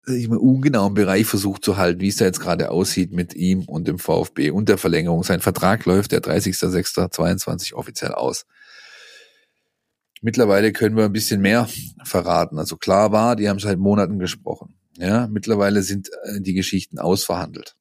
[0.07, 3.63] ich mal, ungenauen Bereich versucht zu halten, wie es da jetzt gerade aussieht mit ihm
[3.63, 5.23] und dem VfB und der Verlängerung.
[5.23, 8.45] Sein Vertrag läuft der 30.06.22 offiziell aus.
[10.21, 11.67] Mittlerweile können wir ein bisschen mehr
[12.03, 12.57] verraten.
[12.59, 14.75] Also klar war, die haben seit Monaten gesprochen.
[14.97, 17.75] Ja, mittlerweile sind äh, die Geschichten ausverhandelt.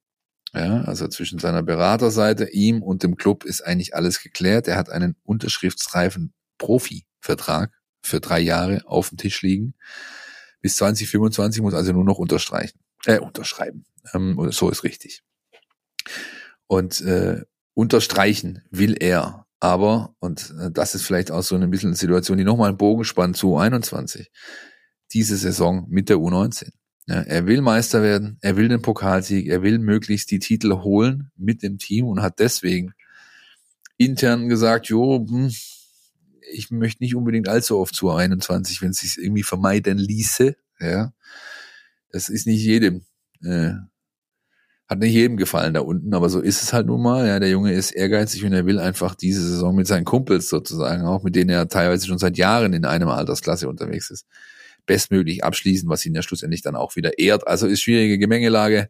[0.54, 4.66] Ja, also zwischen seiner Beraterseite, ihm und dem Club ist eigentlich alles geklärt.
[4.66, 9.74] Er hat einen unterschriftsreifen Profivertrag für drei Jahre auf dem Tisch liegen.
[10.60, 13.84] Bis 2025 muss also nur noch unterstreichen, äh, unterschreiben.
[14.14, 15.22] Ähm, so ist richtig.
[16.66, 17.42] Und äh,
[17.74, 19.46] unterstreichen will er.
[19.60, 23.04] Aber, und äh, das ist vielleicht auch so eine bisschen Situation, die nochmal einen Bogen
[23.04, 24.26] spannt zu U21.
[25.12, 26.70] Diese Saison mit der U19.
[27.06, 31.30] Ja, er will Meister werden, er will den Pokalsieg, er will möglichst die Titel holen
[31.36, 32.92] mit dem Team und hat deswegen
[33.96, 35.50] intern gesagt, jo, hm,
[36.52, 40.56] ich möchte nicht unbedingt allzu oft zu 21, wenn es sich irgendwie vermeiden ließe.
[40.80, 41.12] Ja,
[42.10, 43.04] das ist nicht jedem,
[43.42, 43.72] äh,
[44.88, 47.26] hat nicht jedem gefallen da unten, aber so ist es halt nun mal.
[47.26, 51.04] Ja, der Junge ist ehrgeizig und er will einfach diese Saison mit seinen Kumpels sozusagen,
[51.04, 54.26] auch mit denen er teilweise schon seit Jahren in einem Altersklasse unterwegs ist,
[54.86, 57.46] bestmöglich abschließen, was ihn ja schlussendlich dann auch wieder ehrt.
[57.46, 58.88] Also ist schwierige Gemengelage,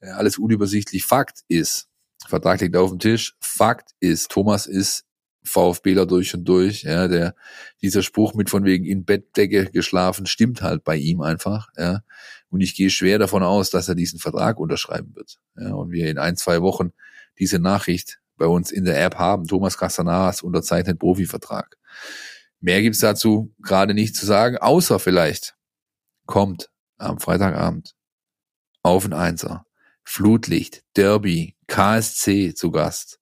[0.00, 1.06] äh, alles unübersichtlich.
[1.06, 1.88] Fakt ist,
[2.26, 3.34] Vertrag liegt auf dem Tisch.
[3.40, 5.04] Fakt ist, Thomas ist
[5.44, 6.82] VfBler durch und durch.
[6.82, 7.34] Ja, der
[7.80, 11.68] dieser Spruch mit von wegen in Bettdecke geschlafen stimmt halt bei ihm einfach.
[11.76, 12.02] Ja,
[12.50, 15.38] und ich gehe schwer davon aus, dass er diesen Vertrag unterschreiben wird.
[15.56, 16.92] Ja, und wir in ein zwei Wochen
[17.38, 19.46] diese Nachricht bei uns in der App haben.
[19.46, 21.76] Thomas Castanaras unterzeichnet Profivertrag.
[22.60, 25.54] Mehr gibt's dazu gerade nicht zu sagen, außer vielleicht
[26.26, 27.94] kommt am Freitagabend
[28.82, 29.66] auf ein Einser
[30.04, 33.20] Flutlicht, Derby, KSC zu Gast.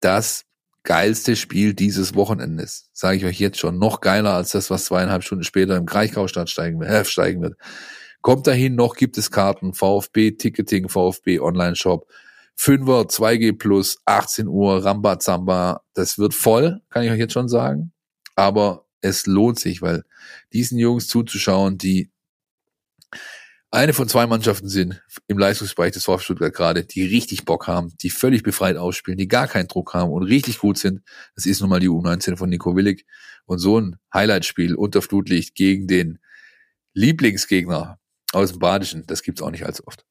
[0.00, 0.44] Das
[0.90, 5.22] geilste Spiel dieses Wochenendes, sage ich euch jetzt schon, noch geiler als das, was zweieinhalb
[5.22, 7.56] Stunden später im Kraichgaustadt steigen, äh, steigen wird.
[8.22, 12.08] Kommt dahin, noch gibt es Karten, VfB Ticketing, VfB Online Shop,
[12.56, 17.92] Fünfer, 2G plus, 18 Uhr, Rambazamba, das wird voll, kann ich euch jetzt schon sagen,
[18.34, 20.02] aber es lohnt sich, weil
[20.52, 22.10] diesen Jungs zuzuschauen, die
[23.72, 27.96] eine von zwei Mannschaften sind im Leistungsbereich des VfB Stuttgart gerade, die richtig Bock haben,
[28.00, 31.02] die völlig befreit ausspielen, die gar keinen Druck haben und richtig gut sind.
[31.36, 33.06] Das ist nun mal die U19 von Nico Willig.
[33.46, 36.18] Und so ein Highlightspiel unter Flutlicht gegen den
[36.94, 37.98] Lieblingsgegner
[38.32, 40.04] aus dem Badischen, das gibt's auch nicht allzu oft.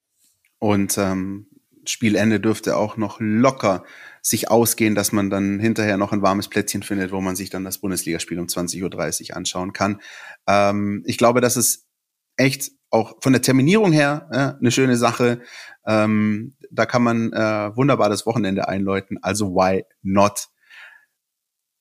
[0.59, 1.47] Und ähm,
[1.85, 3.83] Spielende dürfte auch noch locker
[4.21, 7.63] sich ausgehen, dass man dann hinterher noch ein warmes Plätzchen findet, wo man sich dann
[7.63, 10.01] das Bundesligaspiel um 20.30 Uhr anschauen kann.
[10.47, 11.87] Ähm, ich glaube, das ist
[12.35, 15.41] echt auch von der Terminierung her ja, eine schöne Sache.
[15.85, 19.17] Ähm, da kann man äh, wunderbar das Wochenende einläuten.
[19.21, 20.47] Also why not?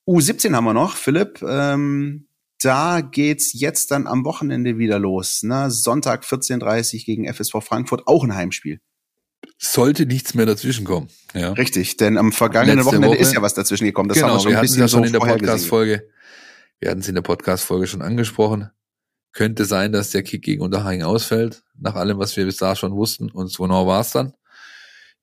[0.07, 1.43] U17 haben wir noch, Philipp.
[1.43, 2.29] Ähm,
[2.63, 5.43] da geht's jetzt dann am Wochenende wieder los.
[5.43, 5.71] Ne?
[5.71, 8.81] Sonntag 14.30 gegen FSV Frankfurt, auch ein Heimspiel.
[9.59, 11.09] Sollte nichts mehr dazwischen kommen.
[11.35, 11.53] Ja.
[11.53, 14.09] Richtig, denn am vergangenen Letzte Wochenende Woche- ist ja was dazwischen gekommen.
[14.09, 15.21] Das genau, haben wir schon wir ein hatten es ja schon in der.
[15.21, 16.09] Podcast-Folge.
[16.81, 18.71] Wir hatten es in der Podcast-Folge schon angesprochen.
[19.33, 22.93] Könnte sein, dass der Kick gegen Unterhaching ausfällt, nach allem, was wir bis da schon
[22.93, 23.31] wussten.
[23.31, 24.35] Und so genau war es dann.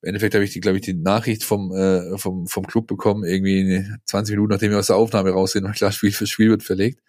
[0.02, 3.24] Im Endeffekt habe ich die, glaube ich, die Nachricht vom, äh, vom, vom Club bekommen,
[3.24, 6.50] irgendwie 20 Minuten, nachdem wir aus der Aufnahme raus sind, und klar, Spiel für Spiel
[6.50, 7.00] wird verlegt.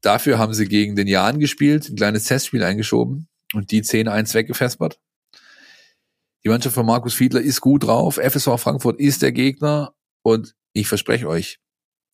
[0.00, 4.98] Dafür haben sie gegen den Jan gespielt, ein kleines Testspiel eingeschoben und die 10-1 weggefespert.
[6.44, 8.16] Die Mannschaft von Markus Fiedler ist gut drauf.
[8.16, 11.58] FSV Frankfurt ist der Gegner und ich verspreche euch,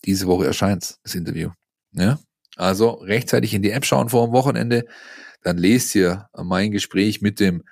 [0.05, 1.51] diese Woche erscheint das Interview.
[1.93, 2.19] Ja?
[2.57, 4.87] Also rechtzeitig in die App schauen vor dem Wochenende.
[5.43, 7.63] Dann lest ihr mein Gespräch mit dem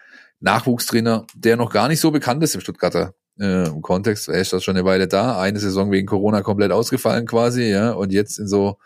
[0.41, 4.28] Nachwuchstrainer, der noch gar nicht so bekannt ist im Stuttgarter äh, im Kontext.
[4.28, 5.41] Er ist das schon eine Weile da.
[5.41, 7.93] Eine Saison wegen Corona komplett ausgefallen quasi, ja.
[7.93, 8.78] Und jetzt in so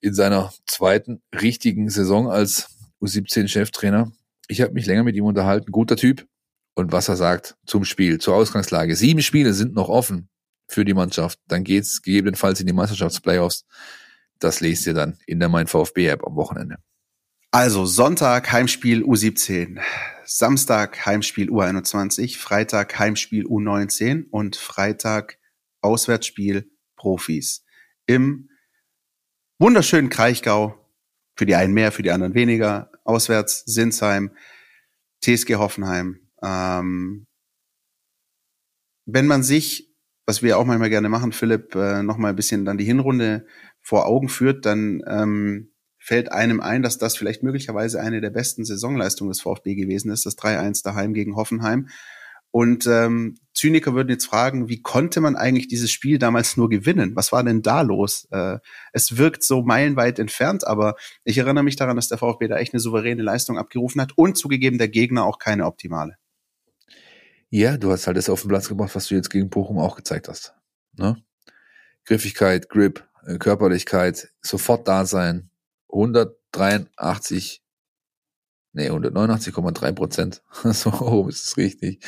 [0.00, 2.68] in seiner zweiten richtigen Saison als
[3.00, 4.12] U17-Cheftrainer.
[4.48, 5.72] Ich habe mich länger mit ihm unterhalten.
[5.72, 6.26] Guter Typ.
[6.74, 8.94] Und was er sagt zum Spiel, zur Ausgangslage.
[8.96, 10.28] Sieben Spiele sind noch offen
[10.68, 13.64] für die Mannschaft, dann geht's gegebenenfalls in die Meisterschaftsplayoffs.
[14.38, 16.76] Das lest ihr dann in der Mein VfB App am Wochenende.
[17.50, 19.80] Also Sonntag Heimspiel U17,
[20.24, 25.38] Samstag Heimspiel U21, Freitag Heimspiel U19 und Freitag
[25.80, 27.64] Auswärtsspiel Profis
[28.06, 28.50] im
[29.58, 30.82] wunderschönen Kraichgau.
[31.38, 32.90] Für die einen mehr, für die anderen weniger.
[33.04, 34.30] Auswärts Sinsheim,
[35.22, 36.20] TSG Hoffenheim.
[36.42, 37.26] Ähm,
[39.06, 39.94] wenn man sich,
[40.26, 43.46] was wir auch manchmal gerne machen, Philipp, äh, noch mal ein bisschen dann die Hinrunde
[43.86, 48.64] vor Augen führt, dann ähm, fällt einem ein, dass das vielleicht möglicherweise eine der besten
[48.64, 51.88] Saisonleistungen des VfB gewesen ist, das 3-1 daheim gegen Hoffenheim.
[52.50, 57.14] Und ähm, Zyniker würden jetzt fragen, wie konnte man eigentlich dieses Spiel damals nur gewinnen?
[57.14, 58.26] Was war denn da los?
[58.32, 58.58] Äh,
[58.92, 62.74] es wirkt so meilenweit entfernt, aber ich erinnere mich daran, dass der VfB da echt
[62.74, 66.16] eine souveräne Leistung abgerufen hat und zugegeben der Gegner auch keine optimale.
[67.50, 69.94] Ja, du hast halt das auf den Platz gebracht, was du jetzt gegen Bochum auch
[69.94, 70.54] gezeigt hast.
[70.96, 71.22] Ne?
[72.04, 73.06] Griffigkeit, Grip,
[73.38, 75.50] Körperlichkeit, sofort da sein.
[75.90, 77.62] 183,
[78.72, 80.42] nee, 189,3 Prozent.
[80.64, 82.04] so oben ist es richtig.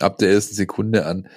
[0.00, 1.28] Ab der ersten Sekunde an.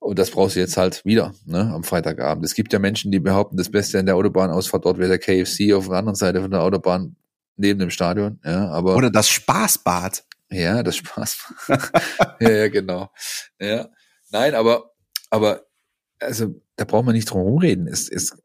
[0.00, 2.44] Und das brauchst du jetzt halt wieder, ne, am Freitagabend.
[2.44, 5.72] Es gibt ja Menschen, die behaupten, das Beste an der Autobahnausfahrt dort wäre der KFC
[5.74, 7.16] auf der anderen Seite von der Autobahn
[7.56, 8.96] neben dem Stadion, ja, aber.
[8.96, 10.24] Oder das Spaßbad.
[10.50, 11.54] Ja, das Spaß.
[12.40, 13.10] ja, ja, genau.
[13.60, 13.88] Ja.
[14.30, 14.92] Nein, aber,
[15.30, 15.67] aber,
[16.20, 17.86] also, da braucht man nicht drum rumreden.
[17.86, 18.36] Es, es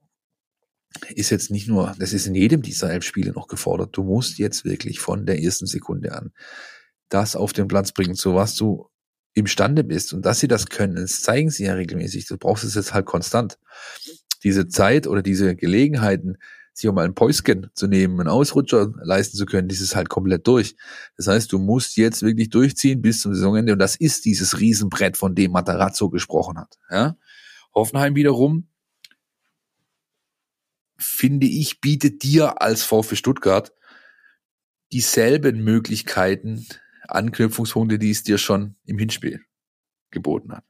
[1.15, 3.97] ist jetzt nicht nur, das ist in jedem dieser elf Spiele noch gefordert.
[3.97, 6.31] Du musst jetzt wirklich von der ersten Sekunde an
[7.09, 8.89] das auf den Platz bringen, so was du
[9.33, 10.13] imstande bist.
[10.13, 12.27] Und dass sie das können, das zeigen sie ja regelmäßig.
[12.27, 13.59] Du brauchst es jetzt halt konstant.
[14.43, 16.37] Diese Zeit oder diese Gelegenheiten,
[16.73, 20.47] sich auch mal ein Päuschen zu nehmen, einen Ausrutscher leisten zu können, dieses halt komplett
[20.47, 20.75] durch.
[21.17, 25.15] Das heißt, du musst jetzt wirklich durchziehen bis zum Saisonende und das ist dieses Riesenbrett,
[25.15, 26.79] von dem Matarazzo gesprochen hat.
[26.89, 27.15] Ja?
[27.73, 28.67] Hoffenheim wiederum,
[30.97, 33.73] finde ich, bietet dir als VfB Stuttgart
[34.91, 36.67] dieselben Möglichkeiten,
[37.07, 39.41] Anknüpfungspunkte, die es dir schon im Hinspiel
[40.11, 40.63] geboten hat.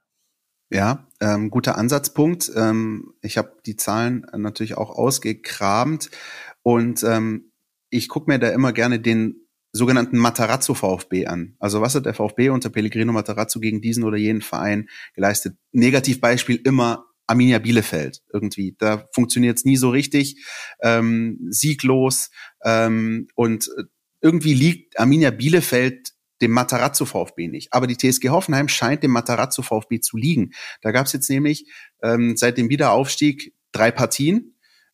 [0.69, 2.51] Ja, ähm, guter Ansatzpunkt.
[2.55, 6.09] Ähm, ich habe die Zahlen natürlich auch ausgekramt
[6.63, 7.51] und ähm,
[7.89, 9.42] ich gucke mir da immer gerne den
[9.73, 11.55] sogenannten Matarazzo VfB an.
[11.59, 15.57] Also was hat der VfB unter Pellegrino Matarazzo gegen diesen oder jenen Verein geleistet?
[15.71, 18.75] Negativbeispiel immer Arminia Bielefeld irgendwie.
[18.77, 20.45] Da funktioniert es nie so richtig,
[20.81, 22.29] ähm, sieglos
[22.63, 23.83] ähm, und äh,
[24.21, 27.73] irgendwie liegt Arminia Bielefeld dem Matarazzo VfB nicht.
[27.73, 30.51] Aber die TSG Hoffenheim scheint dem Matarazzo VfB zu liegen.
[30.81, 31.71] Da gab es jetzt nämlich
[32.01, 34.52] ähm, seit dem Wiederaufstieg drei Partien.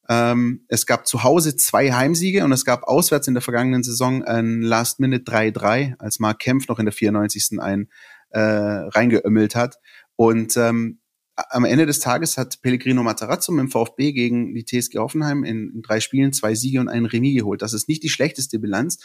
[0.10, 4.24] Ähm, es gab zu Hause zwei Heimsiege und es gab auswärts in der vergangenen Saison
[4.24, 7.60] ein Last-Minute 3-3, als Mark Kempf noch in der 94.
[7.60, 7.90] ein
[8.32, 9.78] äh, reingeömmelt hat.
[10.16, 11.00] Und ähm,
[11.36, 15.72] am Ende des Tages hat Pellegrino Matarazzo mit dem VfB gegen die TSG Hoffenheim in,
[15.74, 17.62] in drei Spielen zwei Siege und einen Remis geholt.
[17.62, 19.00] Das ist nicht die schlechteste Bilanz.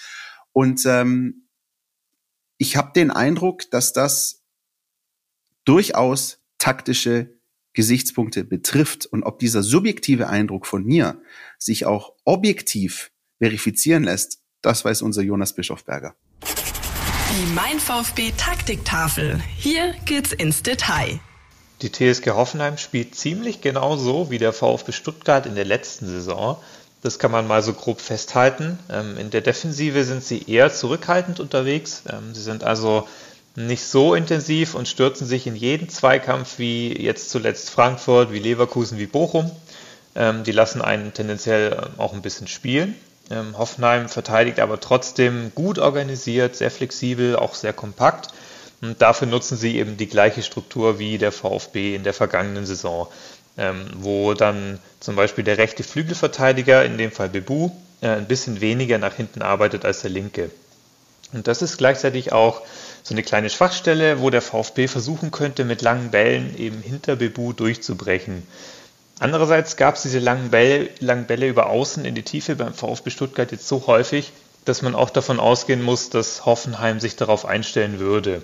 [0.53, 1.49] Und ähm,
[2.57, 4.43] ich habe den Eindruck, dass das
[5.65, 7.39] durchaus taktische
[7.75, 11.21] Gesichtspunkte betrifft und ob dieser subjektive Eindruck von mir
[11.59, 16.15] sich auch objektiv verifizieren lässt, das weiß unser Jonas Bischofberger.
[16.43, 19.43] Die Mein VfB Taktiktafel.
[19.57, 21.21] Hier geht's ins Detail.
[21.83, 26.57] Die TSG Hoffenheim spielt ziemlich genau so wie der VfB Stuttgart in der letzten Saison.
[27.03, 28.79] Das kann man mal so grob festhalten.
[28.89, 32.05] Ähm, in der Defensive sind sie eher zurückhaltend unterwegs.
[32.09, 33.07] Ähm, sie sind also
[33.57, 38.99] nicht so intensiv und stürzen sich in jeden Zweikampf wie jetzt zuletzt Frankfurt, wie Leverkusen,
[38.99, 39.51] wie Bochum.
[40.15, 42.95] Ähm, die lassen einen tendenziell auch ein bisschen spielen.
[43.57, 48.29] Hoffenheim verteidigt aber trotzdem gut organisiert, sehr flexibel, auch sehr kompakt.
[48.83, 53.09] Und dafür nutzen sie eben die gleiche Struktur wie der VfB in der vergangenen Saison
[53.57, 58.61] ähm, wo dann zum Beispiel der rechte Flügelverteidiger, in dem Fall Bebu, äh, ein bisschen
[58.61, 60.51] weniger nach hinten arbeitet als der linke.
[61.33, 62.63] Und das ist gleichzeitig auch
[63.05, 67.53] so eine kleine Schwachstelle, wo der VfB versuchen könnte, mit langen Bällen eben hinter Bebu
[67.53, 68.43] durchzubrechen.
[69.21, 73.11] Andererseits gab es diese langen Bälle, langen Bälle über Außen in die Tiefe beim VfB
[73.11, 74.33] Stuttgart jetzt so häufig,
[74.65, 78.43] dass man auch davon ausgehen muss, dass Hoffenheim sich darauf einstellen würde.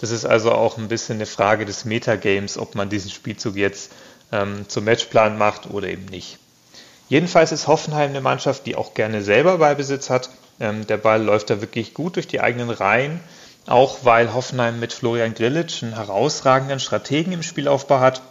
[0.00, 3.92] Das ist also auch ein bisschen eine Frage des Metagames, ob man diesen Spielzug jetzt
[4.32, 6.38] ähm, zum Matchplan macht oder eben nicht.
[7.08, 10.30] Jedenfalls ist Hoffenheim eine Mannschaft, die auch gerne selber Ballbesitz hat.
[10.58, 13.20] Ähm, der Ball läuft da wirklich gut durch die eigenen Reihen,
[13.66, 18.22] auch weil Hoffenheim mit Florian Grillitsch einen herausragenden Strategen im Spielaufbau hat,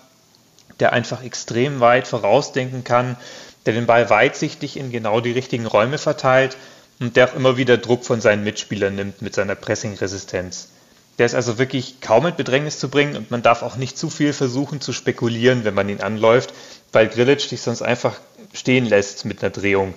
[0.80, 3.18] der einfach extrem weit vorausdenken kann,
[3.66, 6.58] der den Ball weitsichtig in genau die richtigen Räume verteilt
[7.00, 10.70] und der auch immer wieder Druck von seinen Mitspielern nimmt mit seiner Pressing-Resistenz.
[11.18, 14.10] Der ist also wirklich kaum in Bedrängnis zu bringen und man darf auch nicht zu
[14.10, 16.54] viel versuchen zu spekulieren, wenn man ihn anläuft,
[16.92, 18.16] weil Grillitsch dich sonst einfach
[18.54, 19.94] stehen lässt mit einer Drehung.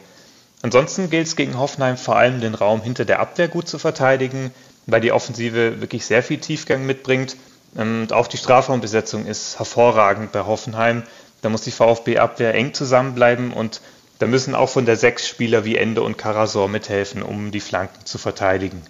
[0.62, 4.50] Ansonsten gilt es gegen Hoffenheim vor allem den Raum hinter der Abwehr gut zu verteidigen,
[4.86, 7.36] weil die Offensive wirklich sehr viel Tiefgang mitbringt.
[7.74, 11.02] Und auch die Strafraumbesetzung ist hervorragend bei Hoffenheim.
[11.42, 13.80] Da muss die VfB-Abwehr eng zusammenbleiben und
[14.18, 18.06] da müssen auch von der sechs Spieler wie Ende und Karasor mithelfen, um die Flanken
[18.06, 18.82] zu verteidigen.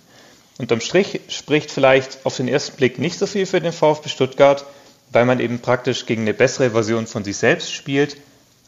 [0.58, 4.64] Unterm Strich spricht vielleicht auf den ersten Blick nicht so viel für den VfB Stuttgart,
[5.10, 8.16] weil man eben praktisch gegen eine bessere Version von sich selbst spielt.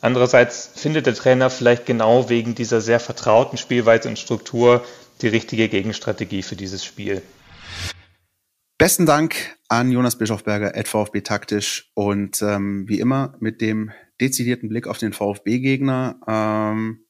[0.00, 4.84] Andererseits findet der Trainer vielleicht genau wegen dieser sehr vertrauten Spielweise und Struktur
[5.22, 7.22] die richtige Gegenstrategie für dieses Spiel.
[8.78, 13.90] Besten Dank an Jonas Bischofberger, at VfB Taktisch und ähm, wie immer mit dem
[14.20, 16.20] dezidierten Blick auf den VfB-Gegner.
[16.26, 17.06] Ähm,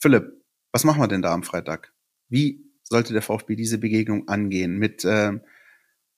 [0.00, 1.94] Philipp, was machen wir denn da am Freitag?
[2.28, 4.76] Wie sollte der VfB diese Begegnung angehen?
[4.76, 5.40] Mit ähm,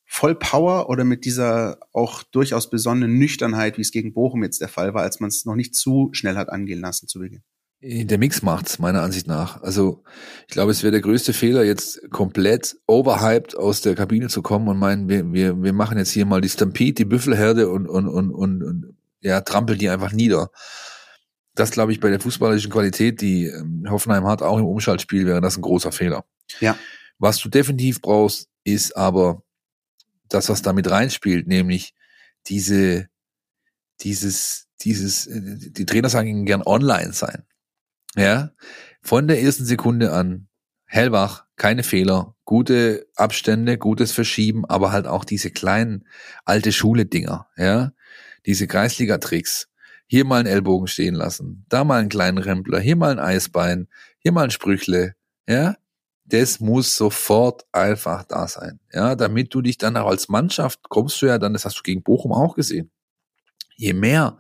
[0.07, 4.95] Vollpower oder mit dieser auch durchaus besonnenen Nüchternheit, wie es gegen Bochum jetzt der Fall
[4.95, 7.43] war, als man es noch nicht zu schnell hat angehen lassen zu Beginn?
[7.89, 9.63] Der Mix macht's, meiner Ansicht nach.
[9.63, 10.03] Also,
[10.49, 14.67] ich glaube, es wäre der größte Fehler, jetzt komplett overhyped aus der Kabine zu kommen
[14.67, 18.09] und meinen, wir, wir, wir machen jetzt hier mal die Stampede, die Büffelherde und, und,
[18.09, 20.51] und, und, und ja, trampelt die einfach nieder.
[21.55, 25.41] Das glaube ich bei der fußballerischen Qualität, die ähm, Hoffenheim hat, auch im Umschaltspiel, wäre
[25.41, 26.25] das ein großer Fehler.
[26.59, 26.77] Ja.
[27.19, 29.45] Was du definitiv brauchst, ist aber
[30.29, 31.95] das, was damit reinspielt, nämlich
[32.49, 33.07] diese,
[34.01, 37.45] dieses, dieses, äh, die Trainer sagen gern online sein.
[38.17, 38.51] Ja,
[39.03, 40.49] von der ersten Sekunde an,
[40.87, 46.07] hellwach, keine Fehler, gute Abstände, gutes Verschieben, aber halt auch diese kleinen
[46.45, 47.93] alte Schule-Dinger, ja,
[48.47, 49.69] diese Kreisliga-Tricks.
[50.09, 53.89] Hier mal einen Ellbogen stehen lassen, da mal einen kleinen Rempler, hier mal ein Eisbein,
[54.19, 55.15] hier mal ein Sprüchle,
[55.49, 55.77] ja.
[56.29, 61.21] Das muss sofort einfach da sein, ja, damit du dich dann auch als Mannschaft kommst
[61.23, 62.91] du ja dann, das hast du gegen Bochum auch gesehen.
[63.77, 64.39] Je mehr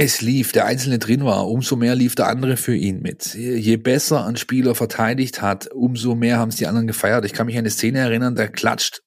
[0.00, 3.34] es lief, der Einzelne drin war, umso mehr lief der andere für ihn mit.
[3.34, 7.24] Je besser ein Spieler verteidigt hat, umso mehr haben es die anderen gefeiert.
[7.24, 9.02] Ich kann mich an eine Szene erinnern, da klatscht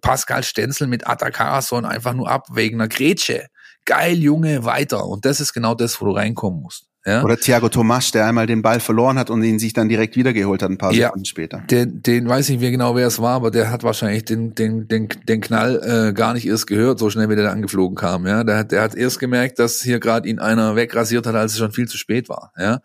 [0.00, 3.48] Pascal Stenzel mit Atakarason einfach nur ab wegen einer Grätsche.
[3.84, 5.06] Geil, Junge, weiter.
[5.06, 6.87] Und das ist genau das, wo du reinkommen musst.
[7.08, 7.24] Ja?
[7.24, 10.62] Oder Thiago Tomas, der einmal den Ball verloren hat und ihn sich dann direkt wiedergeholt
[10.62, 11.64] hat, ein paar ja, Sekunden später.
[11.70, 14.88] Den, den weiß ich nicht genau, wer es war, aber der hat wahrscheinlich den, den,
[14.88, 18.26] den, den Knall äh, gar nicht erst gehört, so schnell wie der angeflogen kam.
[18.26, 18.44] Ja?
[18.44, 21.58] Der, hat, der hat erst gemerkt, dass hier gerade ihn einer wegrasiert hat, als es
[21.58, 22.52] schon viel zu spät war.
[22.58, 22.80] Ja?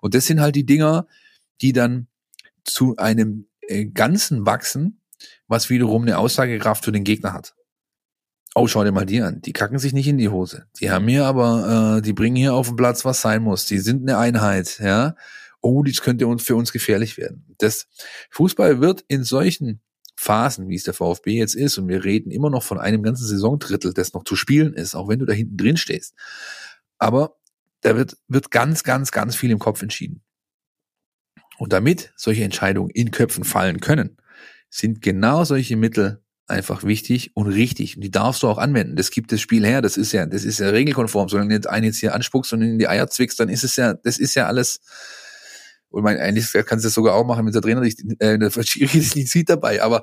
[0.00, 1.06] Und das sind halt die Dinger,
[1.62, 2.08] die dann
[2.64, 5.00] zu einem äh, Ganzen wachsen,
[5.46, 7.54] was wiederum eine Aussagekraft für den Gegner hat.
[8.54, 9.40] Oh, schau dir mal die an.
[9.42, 10.66] Die kacken sich nicht in die Hose.
[10.80, 13.66] Die haben hier aber, äh, die bringen hier auf den Platz, was sein muss.
[13.66, 15.14] Die sind eine Einheit, ja.
[15.60, 17.54] Oh, das könnte uns für uns gefährlich werden.
[17.58, 17.86] Das
[18.30, 19.80] Fußball wird in solchen
[20.16, 23.26] Phasen, wie es der VfB jetzt ist, und wir reden immer noch von einem ganzen
[23.26, 26.14] Saisondrittel, das noch zu spielen ist, auch wenn du da hinten drin stehst.
[26.98, 27.36] Aber
[27.82, 30.22] da wird, wird ganz, ganz, ganz viel im Kopf entschieden.
[31.58, 34.16] Und damit solche Entscheidungen in Köpfen fallen können,
[34.68, 37.96] sind genau solche Mittel einfach wichtig und richtig.
[37.96, 38.96] Und die darfst du auch anwenden.
[38.96, 39.80] Das gibt das Spiel her.
[39.82, 41.28] Das ist ja, das ist ja regelkonform.
[41.28, 43.94] Solange jetzt einen jetzt hier anspuckst und in die Eier zwickst, dann ist es ja,
[43.94, 44.80] das ist ja alles.
[45.88, 48.50] Und mein, eigentlich kannst du das sogar auch machen, wenn der Trainer nicht, äh, der
[48.62, 49.82] Schiri ist nicht sieht dabei.
[49.82, 50.02] Aber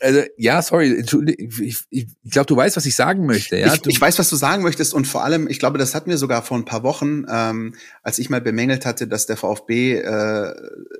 [0.00, 3.56] also ja, sorry, entschuldige, ich, ich, ich glaube, du weißt, was ich sagen möchte.
[3.58, 3.74] Ja?
[3.74, 6.18] Ich, ich, weiß, was du sagen möchtest und vor allem, ich glaube, das hatten wir
[6.18, 10.54] sogar vor ein paar Wochen, ähm, als ich mal bemängelt hatte, dass der VfB äh,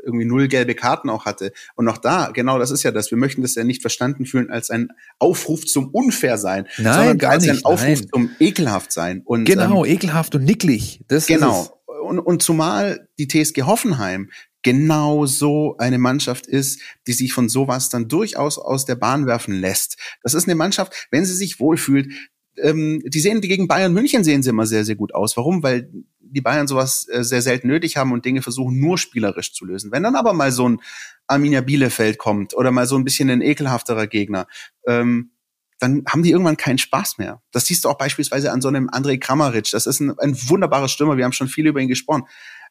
[0.04, 1.52] irgendwie null gelbe Karten auch hatte.
[1.76, 3.10] Und auch da, genau, das ist ja das.
[3.10, 4.88] Wir möchten das ja nicht verstanden fühlen als ein
[5.18, 8.08] Aufruf zum Unfairsein, nein, sondern gar als nicht, ein Aufruf nein.
[8.12, 9.22] zum ekelhaft sein.
[9.24, 11.00] Und, genau, ähm, ekelhaft und nicklig.
[11.08, 11.76] Das genau.
[12.02, 14.30] Und, und zumal die TSG Hoffenheim
[14.62, 19.54] genau so eine Mannschaft ist, die sich von sowas dann durchaus aus der Bahn werfen
[19.54, 19.96] lässt.
[20.22, 22.12] Das ist eine Mannschaft, wenn sie sich wohlfühlt,
[22.56, 25.36] ähm, die sehen, gegen Bayern München sehen sie immer sehr, sehr gut aus.
[25.36, 25.62] Warum?
[25.62, 25.90] Weil
[26.20, 29.92] die Bayern sowas äh, sehr selten nötig haben und Dinge versuchen nur spielerisch zu lösen.
[29.92, 30.80] Wenn dann aber mal so ein
[31.26, 34.46] Arminia Bielefeld kommt oder mal so ein bisschen ein ekelhafterer Gegner,
[34.86, 35.32] ähm,
[35.78, 37.42] dann haben die irgendwann keinen Spaß mehr.
[37.52, 39.70] Das siehst du auch beispielsweise an so einem André Kramaric.
[39.70, 41.16] Das ist ein, ein wunderbarer Stürmer.
[41.16, 42.24] Wir haben schon viel über ihn gesprochen.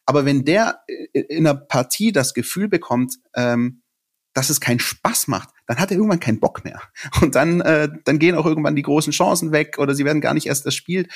[0.09, 3.83] Aber wenn der äh, in einer Partie das Gefühl bekommt, ähm,
[4.33, 6.81] dass es keinen Spaß macht, dann hat er irgendwann keinen Bock mehr.
[7.21, 10.33] Und dann, äh, dann gehen auch irgendwann die großen Chancen weg oder sie werden gar
[10.33, 11.07] nicht erst das Spiel.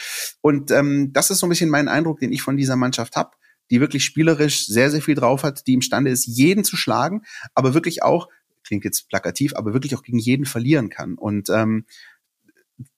[0.42, 3.32] Und ähm, das ist so ein bisschen mein Eindruck, den ich von dieser Mannschaft habe,
[3.72, 7.24] die wirklich spielerisch sehr, sehr viel drauf hat, die imstande ist, jeden zu schlagen,
[7.56, 8.30] aber wirklich auch,
[8.64, 11.16] klingt jetzt plakativ, aber wirklich auch gegen jeden verlieren kann.
[11.16, 11.88] Und ähm,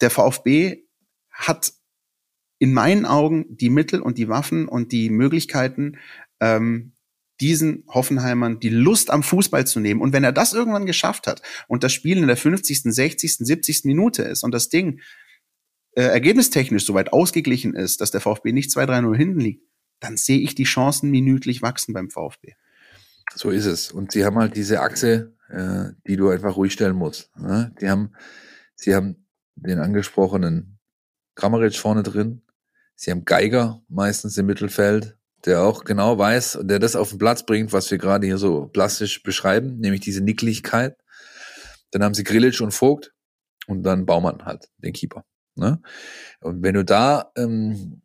[0.02, 0.84] der VfB
[1.32, 1.72] hat
[2.58, 5.97] in meinen Augen die Mittel und die Waffen und die Möglichkeiten,
[6.39, 6.93] ähm,
[7.41, 10.01] diesen Hoffenheimern die Lust am Fußball zu nehmen.
[10.01, 13.84] Und wenn er das irgendwann geschafft hat und das Spiel in der 50., 60., 70.
[13.84, 15.01] Minute ist und das Ding
[15.91, 19.64] äh, ergebnistechnisch soweit ausgeglichen ist, dass der VfB nicht 2-3-0 hinten liegt,
[19.99, 22.53] dann sehe ich die Chancen minütlich wachsen beim VfB.
[23.34, 23.91] So ist es.
[23.91, 27.36] Und sie haben halt diese Achse, äh, die du einfach ruhig stellen musst.
[27.38, 27.74] Ne?
[27.82, 28.14] Die haben,
[28.76, 29.26] sie haben
[29.56, 30.80] den angesprochenen
[31.36, 32.41] Kramaric vorne drin.
[32.96, 37.20] Sie haben Geiger meistens im Mittelfeld der auch genau weiß und der das auf den
[37.20, 40.98] Platz bringt, was wir gerade hier so plastisch beschreiben, nämlich diese Nicklichkeit.
[41.91, 43.14] Dann haben sie Grillic und Vogt
[43.68, 45.24] und dann Baumann halt, den Keeper.
[45.56, 45.82] Ne?
[46.41, 48.02] Und wenn du da, ähm,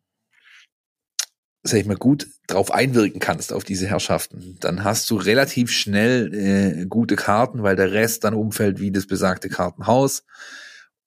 [1.63, 6.33] sag ich mal, gut drauf einwirken kannst auf diese Herrschaften, dann hast du relativ schnell
[6.33, 10.23] äh, gute Karten, weil der Rest dann umfällt wie das besagte Kartenhaus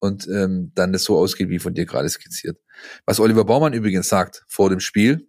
[0.00, 2.58] und ähm, dann das so ausgeht, wie von dir gerade skizziert.
[3.06, 5.28] Was Oliver Baumann übrigens sagt vor dem Spiel,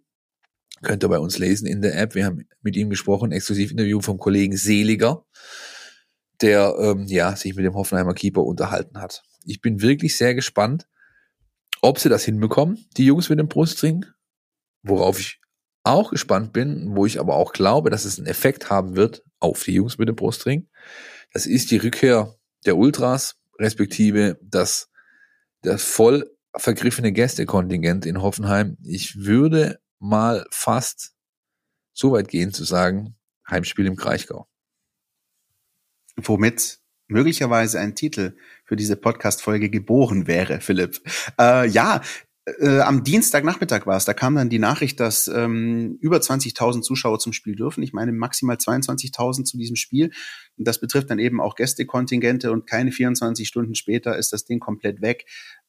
[0.82, 2.14] Könnt ihr bei uns lesen in der App.
[2.14, 5.24] Wir haben mit ihm gesprochen, exklusiv Interview vom Kollegen Seliger,
[6.42, 9.22] der ähm, ja sich mit dem Hoffenheimer Keeper unterhalten hat.
[9.44, 10.86] Ich bin wirklich sehr gespannt,
[11.80, 14.04] ob sie das hinbekommen, die Jungs mit dem Brustring.
[14.82, 15.40] Worauf ich
[15.82, 19.62] auch gespannt bin, wo ich aber auch glaube, dass es einen Effekt haben wird auf
[19.64, 20.68] die Jungs mit dem Brustring.
[21.32, 22.36] Das ist die Rückkehr
[22.66, 24.90] der Ultras, respektive das,
[25.62, 28.76] das voll vergriffene Gästekontingent in Hoffenheim.
[28.82, 31.14] Ich würde mal fast
[31.92, 33.16] so weit gehen zu sagen,
[33.48, 34.48] Heimspiel im Kraichgau.
[36.16, 41.00] Womit möglicherweise ein Titel für diese Podcast-Folge geboren wäre, Philipp.
[41.38, 42.02] Äh, ja,
[42.60, 47.18] äh, am Dienstagnachmittag war es, da kam dann die Nachricht, dass ähm, über 20.000 Zuschauer
[47.18, 47.82] zum Spiel dürfen.
[47.82, 50.12] Ich meine maximal 22.000 zu diesem Spiel.
[50.56, 54.60] Und das betrifft dann eben auch Gästekontingente und keine 24 Stunden später ist das Ding
[54.60, 55.26] komplett weg.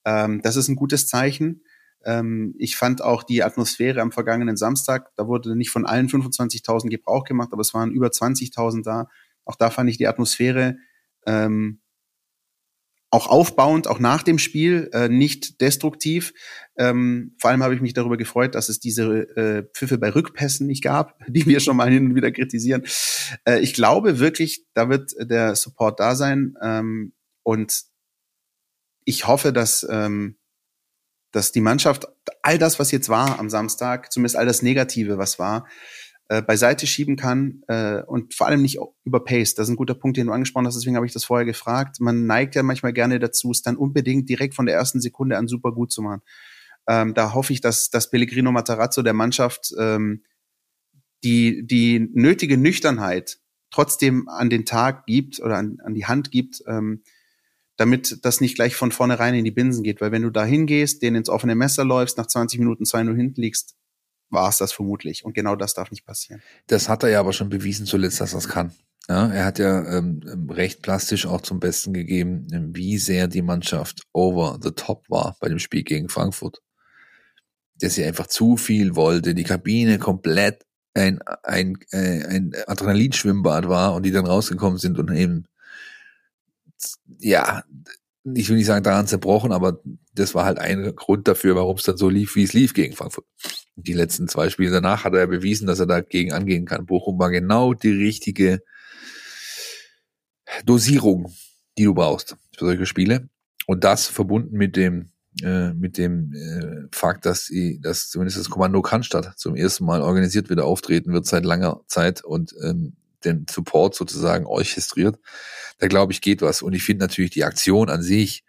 [0.08, 1.64] Ähm, das ist ein gutes Zeichen.
[2.06, 6.88] Ähm, ich fand auch die Atmosphäre am vergangenen Samstag, da wurde nicht von allen 25.000
[6.88, 9.10] Gebrauch gemacht, aber es waren über 20.000 da.
[9.44, 10.78] Auch da fand ich die Atmosphäre
[11.26, 11.82] ähm,
[13.10, 16.34] auch aufbauend, auch nach dem Spiel, äh, nicht destruktiv.
[16.78, 20.68] Ähm, vor allem habe ich mich darüber gefreut, dass es diese äh, Pfiffe bei Rückpässen
[20.68, 22.84] nicht gab, die wir schon mal hin und wieder kritisieren.
[23.46, 26.56] Äh, ich glaube wirklich, da wird der Support da sein.
[26.62, 27.84] Ähm, und
[29.08, 30.38] ich hoffe, dass ähm,
[31.32, 32.08] dass die Mannschaft
[32.42, 35.68] all das, was jetzt war am Samstag, zumindest all das Negative, was war,
[36.30, 39.58] äh, beiseite schieben kann äh, und vor allem nicht überpaced.
[39.58, 42.00] Das ist ein guter Punkt, den du angesprochen hast, deswegen habe ich das vorher gefragt.
[42.00, 45.48] Man neigt ja manchmal gerne dazu, es dann unbedingt direkt von der ersten Sekunde an
[45.48, 46.22] super gut zu machen.
[46.88, 50.24] Ähm, da hoffe ich, dass, dass Pellegrino Matarazzo der Mannschaft ähm,
[51.24, 53.38] die, die nötige Nüchternheit
[53.70, 57.04] trotzdem an den Tag gibt oder an, an die Hand gibt, ähm,
[57.78, 60.02] damit das nicht gleich von vornherein in die Binsen geht.
[60.02, 63.42] Weil wenn du da hingehst, den ins offene Messer läufst, nach 20 Minuten 2-0 hinten
[63.42, 63.76] liegst,
[64.30, 65.24] war es das vermutlich.
[65.24, 66.42] Und genau das darf nicht passieren.
[66.68, 68.74] Das hat er ja aber schon bewiesen zuletzt, dass es kann.
[69.08, 74.02] Ja, er hat ja ähm, recht plastisch auch zum Besten gegeben, wie sehr die Mannschaft
[74.12, 76.62] over the top war bei dem Spiel gegen Frankfurt.
[77.80, 83.94] Dass sie einfach zu viel wollte, die Kabine komplett ein, ein, äh, ein Adrenalinschwimmbad war
[83.94, 85.46] und die dann rausgekommen sind und eben
[87.20, 87.64] ja,
[88.24, 89.80] ich will nicht sagen daran zerbrochen, aber
[90.14, 92.96] das war halt ein Grund dafür, warum es dann so lief, wie es lief gegen
[92.96, 93.26] Frankfurt.
[93.76, 96.86] Die letzten zwei Spiele danach hat er bewiesen, dass er dagegen angehen kann.
[96.86, 98.62] Bochum war genau die richtige
[100.66, 101.34] Dosierung,
[101.78, 103.30] die du brauchst für solche Spiele.
[103.66, 105.12] Und das verbunden mit dem
[105.44, 110.02] äh, mit dem äh, Fakt, dass sie, dass zumindest das Kommando Cannstatt zum ersten Mal
[110.02, 112.96] organisiert wieder auftreten wird seit langer Zeit und ähm,
[113.26, 115.20] den Support sozusagen orchestriert.
[115.80, 116.62] Da glaube ich, geht was.
[116.62, 118.44] Und ich finde natürlich die Aktion an sich,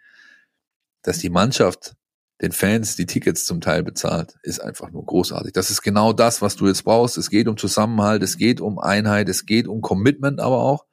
[1.01, 1.95] dass die Mannschaft
[2.41, 5.51] den Fans die Tickets zum Teil bezahlt, ist einfach nur großartig.
[5.51, 7.17] Das ist genau das, was du jetzt brauchst.
[7.17, 10.85] Es geht um Zusammenhalt, es geht um Einheit, es geht um Commitment aber auch.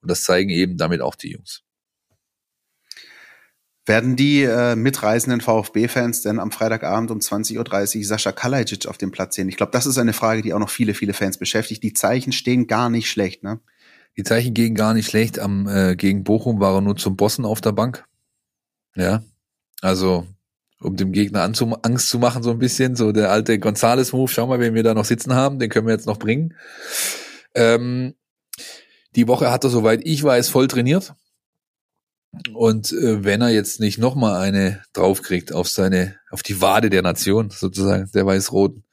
[0.00, 1.62] Und das zeigen eben damit auch die Jungs.
[3.90, 9.10] Werden die äh, mitreisenden VfB-Fans denn am Freitagabend um 20.30 Uhr Sascha Kalajic auf dem
[9.10, 9.48] Platz sehen?
[9.48, 11.82] Ich glaube, das ist eine Frage, die auch noch viele, viele Fans beschäftigt.
[11.82, 13.58] Die Zeichen stehen gar nicht schlecht, ne?
[14.16, 15.40] Die Zeichen gehen gar nicht schlecht.
[15.40, 18.04] Am äh, gegen Bochum war er nur zum Bossen auf der Bank.
[18.94, 19.24] Ja,
[19.80, 20.24] also
[20.78, 22.94] um dem Gegner anzum Angst zu machen so ein bisschen.
[22.94, 24.30] So der alte Gonzales-Move.
[24.30, 25.58] Schau mal, wen wir da noch sitzen haben.
[25.58, 26.54] Den können wir jetzt noch bringen.
[27.56, 28.14] Ähm,
[29.16, 31.16] die Woche hat er, soweit ich weiß, voll trainiert.
[32.54, 37.02] Und äh, wenn er jetzt nicht nochmal eine draufkriegt auf seine, auf die Wade der
[37.02, 38.84] Nation, sozusagen, der Weiß-Roten,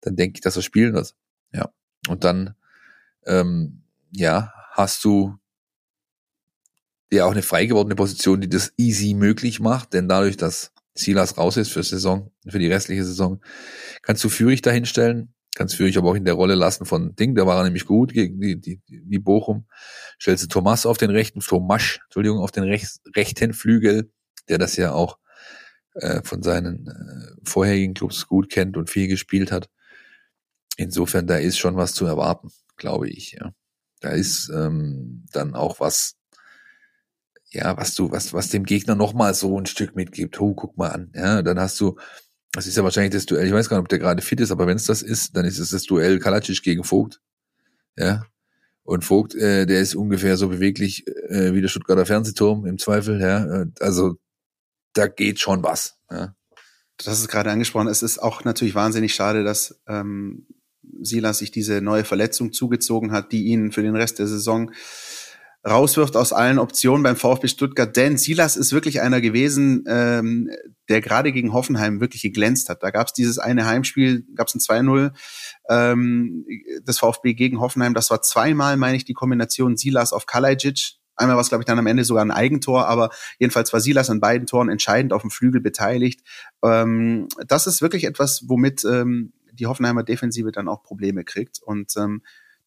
[0.00, 1.14] dann denke ich, dass er spielen wird.
[1.52, 1.70] Ja.
[2.08, 2.56] Und dann,
[3.24, 5.36] ähm, ja, hast du
[7.12, 11.38] ja auch eine frei gewordene Position, die das easy möglich macht, denn dadurch, dass Silas
[11.38, 13.42] raus ist für Saison, für die restliche Saison,
[14.02, 17.46] kannst du Führig dahinstellen Kannst Führig aber auch in der Rolle lassen von Ding, da
[17.46, 19.66] war nämlich gut gegen die, die, die Bochum.
[20.20, 24.10] Stellst du Thomas auf den rechten, Thomas, Entschuldigung, auf den rechts, rechten Flügel,
[24.48, 25.18] der das ja auch
[25.94, 29.68] äh, von seinen äh, vorherigen Clubs gut kennt und viel gespielt hat.
[30.76, 33.32] Insofern, da ist schon was zu erwarten, glaube ich.
[33.32, 33.52] Ja.
[34.00, 36.16] Da ist ähm, dann auch was,
[37.50, 40.40] ja, was du, was, was dem Gegner nochmal so ein Stück mitgibt.
[40.40, 41.12] Oh, guck mal an.
[41.14, 41.98] Ja, dann hast du,
[42.52, 44.50] das ist ja wahrscheinlich das Duell, ich weiß gar nicht, ob der gerade fit ist,
[44.50, 47.20] aber wenn es das ist, dann ist es das Duell Kalacic gegen Vogt.
[47.96, 48.22] Ja.
[48.84, 53.20] Und Vogt, äh, der ist ungefähr so beweglich äh, wie der Stuttgarter Fernsehturm im Zweifel,
[53.20, 53.66] ja.
[53.80, 54.16] Also
[54.92, 55.98] da geht schon was.
[56.10, 56.34] Ja.
[56.98, 57.88] Das ist gerade angesprochen.
[57.88, 60.46] Es ist auch natürlich wahnsinnig schade, dass ähm,
[61.00, 64.72] Silas sich diese neue Verletzung zugezogen hat, die ihn für den Rest der Saison
[65.64, 67.96] rauswirft aus allen Optionen beim VfB Stuttgart.
[67.96, 70.50] Denn Silas ist wirklich einer gewesen, ähm,
[70.88, 72.82] der gerade gegen Hoffenheim wirklich geglänzt hat.
[72.82, 75.12] Da gab es dieses eine Heimspiel, gab es ein 2-0
[75.68, 76.44] ähm,
[76.86, 77.94] des VfB gegen Hoffenheim.
[77.94, 80.96] Das war zweimal, meine ich, die Kombination Silas auf Kalajic.
[81.14, 84.10] Einmal war es, glaube ich, dann am Ende sogar ein Eigentor, aber jedenfalls war Silas
[84.10, 86.22] an beiden Toren entscheidend auf dem Flügel beteiligt.
[86.64, 91.60] Ähm, das ist wirklich etwas, womit ähm, die Hoffenheimer Defensive dann auch Probleme kriegt.
[91.62, 92.22] Und ähm,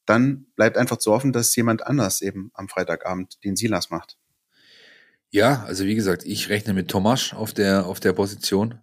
[0.05, 4.17] dann bleibt einfach zu hoffen, dass jemand anders eben am Freitagabend den Silas macht.
[5.31, 8.79] Ja, also wie gesagt, ich rechne mit Tomasch auf der, auf der Position.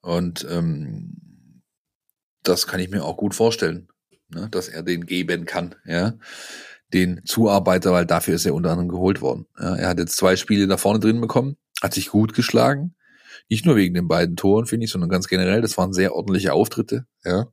[0.00, 1.62] Und ähm,
[2.42, 3.88] das kann ich mir auch gut vorstellen,
[4.28, 6.14] ne, dass er den geben kann, ja.
[6.94, 9.46] Den Zuarbeiter, weil dafür ist er unter anderem geholt worden.
[9.58, 12.94] Ja, er hat jetzt zwei Spiele da vorne drin bekommen, hat sich gut geschlagen.
[13.50, 15.60] Nicht nur wegen den beiden Toren, finde ich, sondern ganz generell.
[15.60, 17.52] Das waren sehr ordentliche Auftritte, ja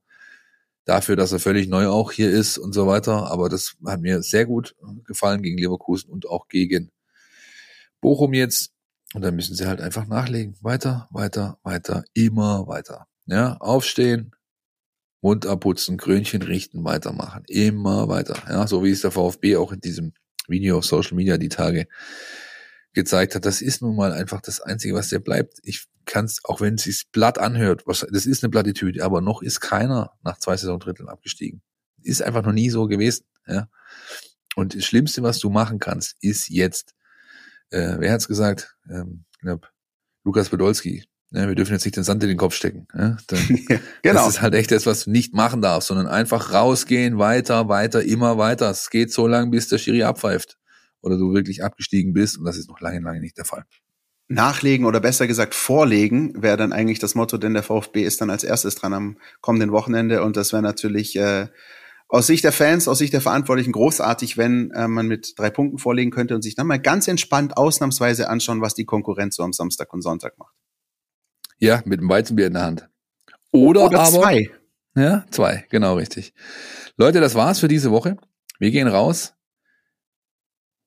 [0.85, 3.29] dafür, dass er völlig neu auch hier ist und so weiter.
[3.31, 6.91] Aber das hat mir sehr gut gefallen gegen Leverkusen und auch gegen
[8.01, 8.71] Bochum jetzt.
[9.13, 10.55] Und dann müssen sie halt einfach nachlegen.
[10.61, 13.07] Weiter, weiter, weiter, immer weiter.
[13.25, 14.35] Ja, aufstehen,
[15.21, 17.43] Mund abputzen, Krönchen richten, weitermachen.
[17.47, 18.35] Immer weiter.
[18.47, 20.13] Ja, so wie es der VfB auch in diesem
[20.47, 21.87] Video auf Social Media die Tage
[22.95, 23.45] gezeigt hat.
[23.45, 25.59] Das ist nun mal einfach das Einzige, was dir bleibt.
[25.63, 29.41] Ich kannst, auch wenn es sich platt anhört, was, das ist eine Plattitüde, aber noch
[29.41, 31.61] ist keiner nach zwei Saisondritteln abgestiegen.
[32.03, 33.25] Ist einfach noch nie so gewesen.
[33.47, 33.67] Ja.
[34.55, 36.93] Und das Schlimmste, was du machen kannst, ist jetzt,
[37.71, 38.75] äh, wer hat's gesagt?
[38.89, 39.69] Ähm, glaub,
[40.23, 41.03] Lukas Podolski.
[41.31, 42.87] Ja, wir dürfen jetzt nicht den Sand in den Kopf stecken.
[42.93, 43.47] Ja, dann,
[44.03, 44.25] genau.
[44.25, 48.03] Das ist halt echt das, was du nicht machen darfst, sondern einfach rausgehen, weiter, weiter,
[48.03, 48.69] immer weiter.
[48.69, 50.57] Es geht so lange, bis der Schiri abpfeift
[51.05, 53.65] oder du wirklich abgestiegen bist und das ist noch lange, lange nicht der Fall
[54.27, 58.29] nachlegen oder besser gesagt vorlegen wäre dann eigentlich das Motto, denn der VfB ist dann
[58.29, 61.47] als erstes dran am kommenden Wochenende und das wäre natürlich äh,
[62.07, 65.77] aus Sicht der Fans, aus Sicht der Verantwortlichen großartig, wenn äh, man mit drei Punkten
[65.77, 69.53] vorlegen könnte und sich dann mal ganz entspannt ausnahmsweise anschauen, was die Konkurrenz so am
[69.53, 70.55] Samstag und Sonntag macht.
[71.57, 72.89] Ja, mit dem Weizenbier in der Hand.
[73.51, 74.49] Oder, Oder aber, zwei.
[74.95, 76.33] Ja, zwei, genau richtig.
[76.97, 78.17] Leute, das war's für diese Woche.
[78.59, 79.34] Wir gehen raus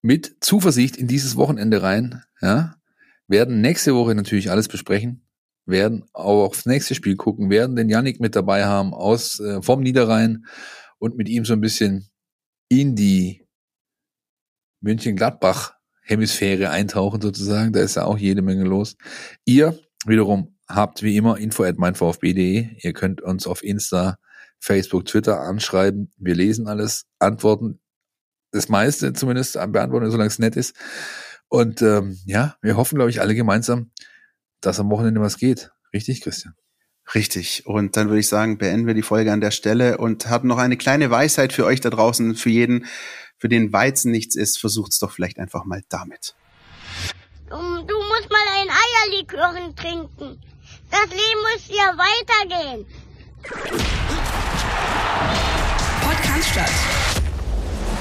[0.02, 2.22] mit Zuversicht in dieses Wochenende rein.
[2.40, 2.76] Ja,
[3.26, 5.26] werden nächste Woche natürlich alles besprechen,
[5.66, 9.80] werden auch aufs nächste Spiel gucken, werden den Yannick mit dabei haben aus äh, vom
[9.80, 10.46] Niederrhein
[10.98, 12.08] und mit ihm so ein bisschen
[12.68, 13.46] in die
[14.80, 17.72] München-Gladbach Hemisphäre eintauchen sozusagen.
[17.72, 18.96] Da ist ja auch jede Menge los.
[19.44, 22.76] Ihr wiederum habt wie immer info at meinvfb.de.
[22.80, 24.16] Ihr könnt uns auf Insta,
[24.58, 26.10] Facebook, Twitter anschreiben.
[26.16, 27.80] Wir lesen alles, antworten
[28.52, 30.74] das meiste zumindest beantworten, solange es nett ist.
[31.48, 33.90] Und ähm, ja, wir hoffen, glaube ich, alle gemeinsam,
[34.60, 35.70] dass am Wochenende was geht.
[35.92, 36.54] Richtig, Christian?
[37.14, 37.66] Richtig.
[37.66, 40.58] Und dann würde ich sagen, beenden wir die Folge an der Stelle und haben noch
[40.58, 42.86] eine kleine Weisheit für euch da draußen, für jeden,
[43.38, 46.34] für den Weizen nichts ist, versucht's doch vielleicht einfach mal damit.
[47.48, 50.42] Du, du musst mal ein Eierlikören trinken.
[50.90, 52.86] Das Leben muss ja weitergehen.
[56.02, 57.17] Podcast statt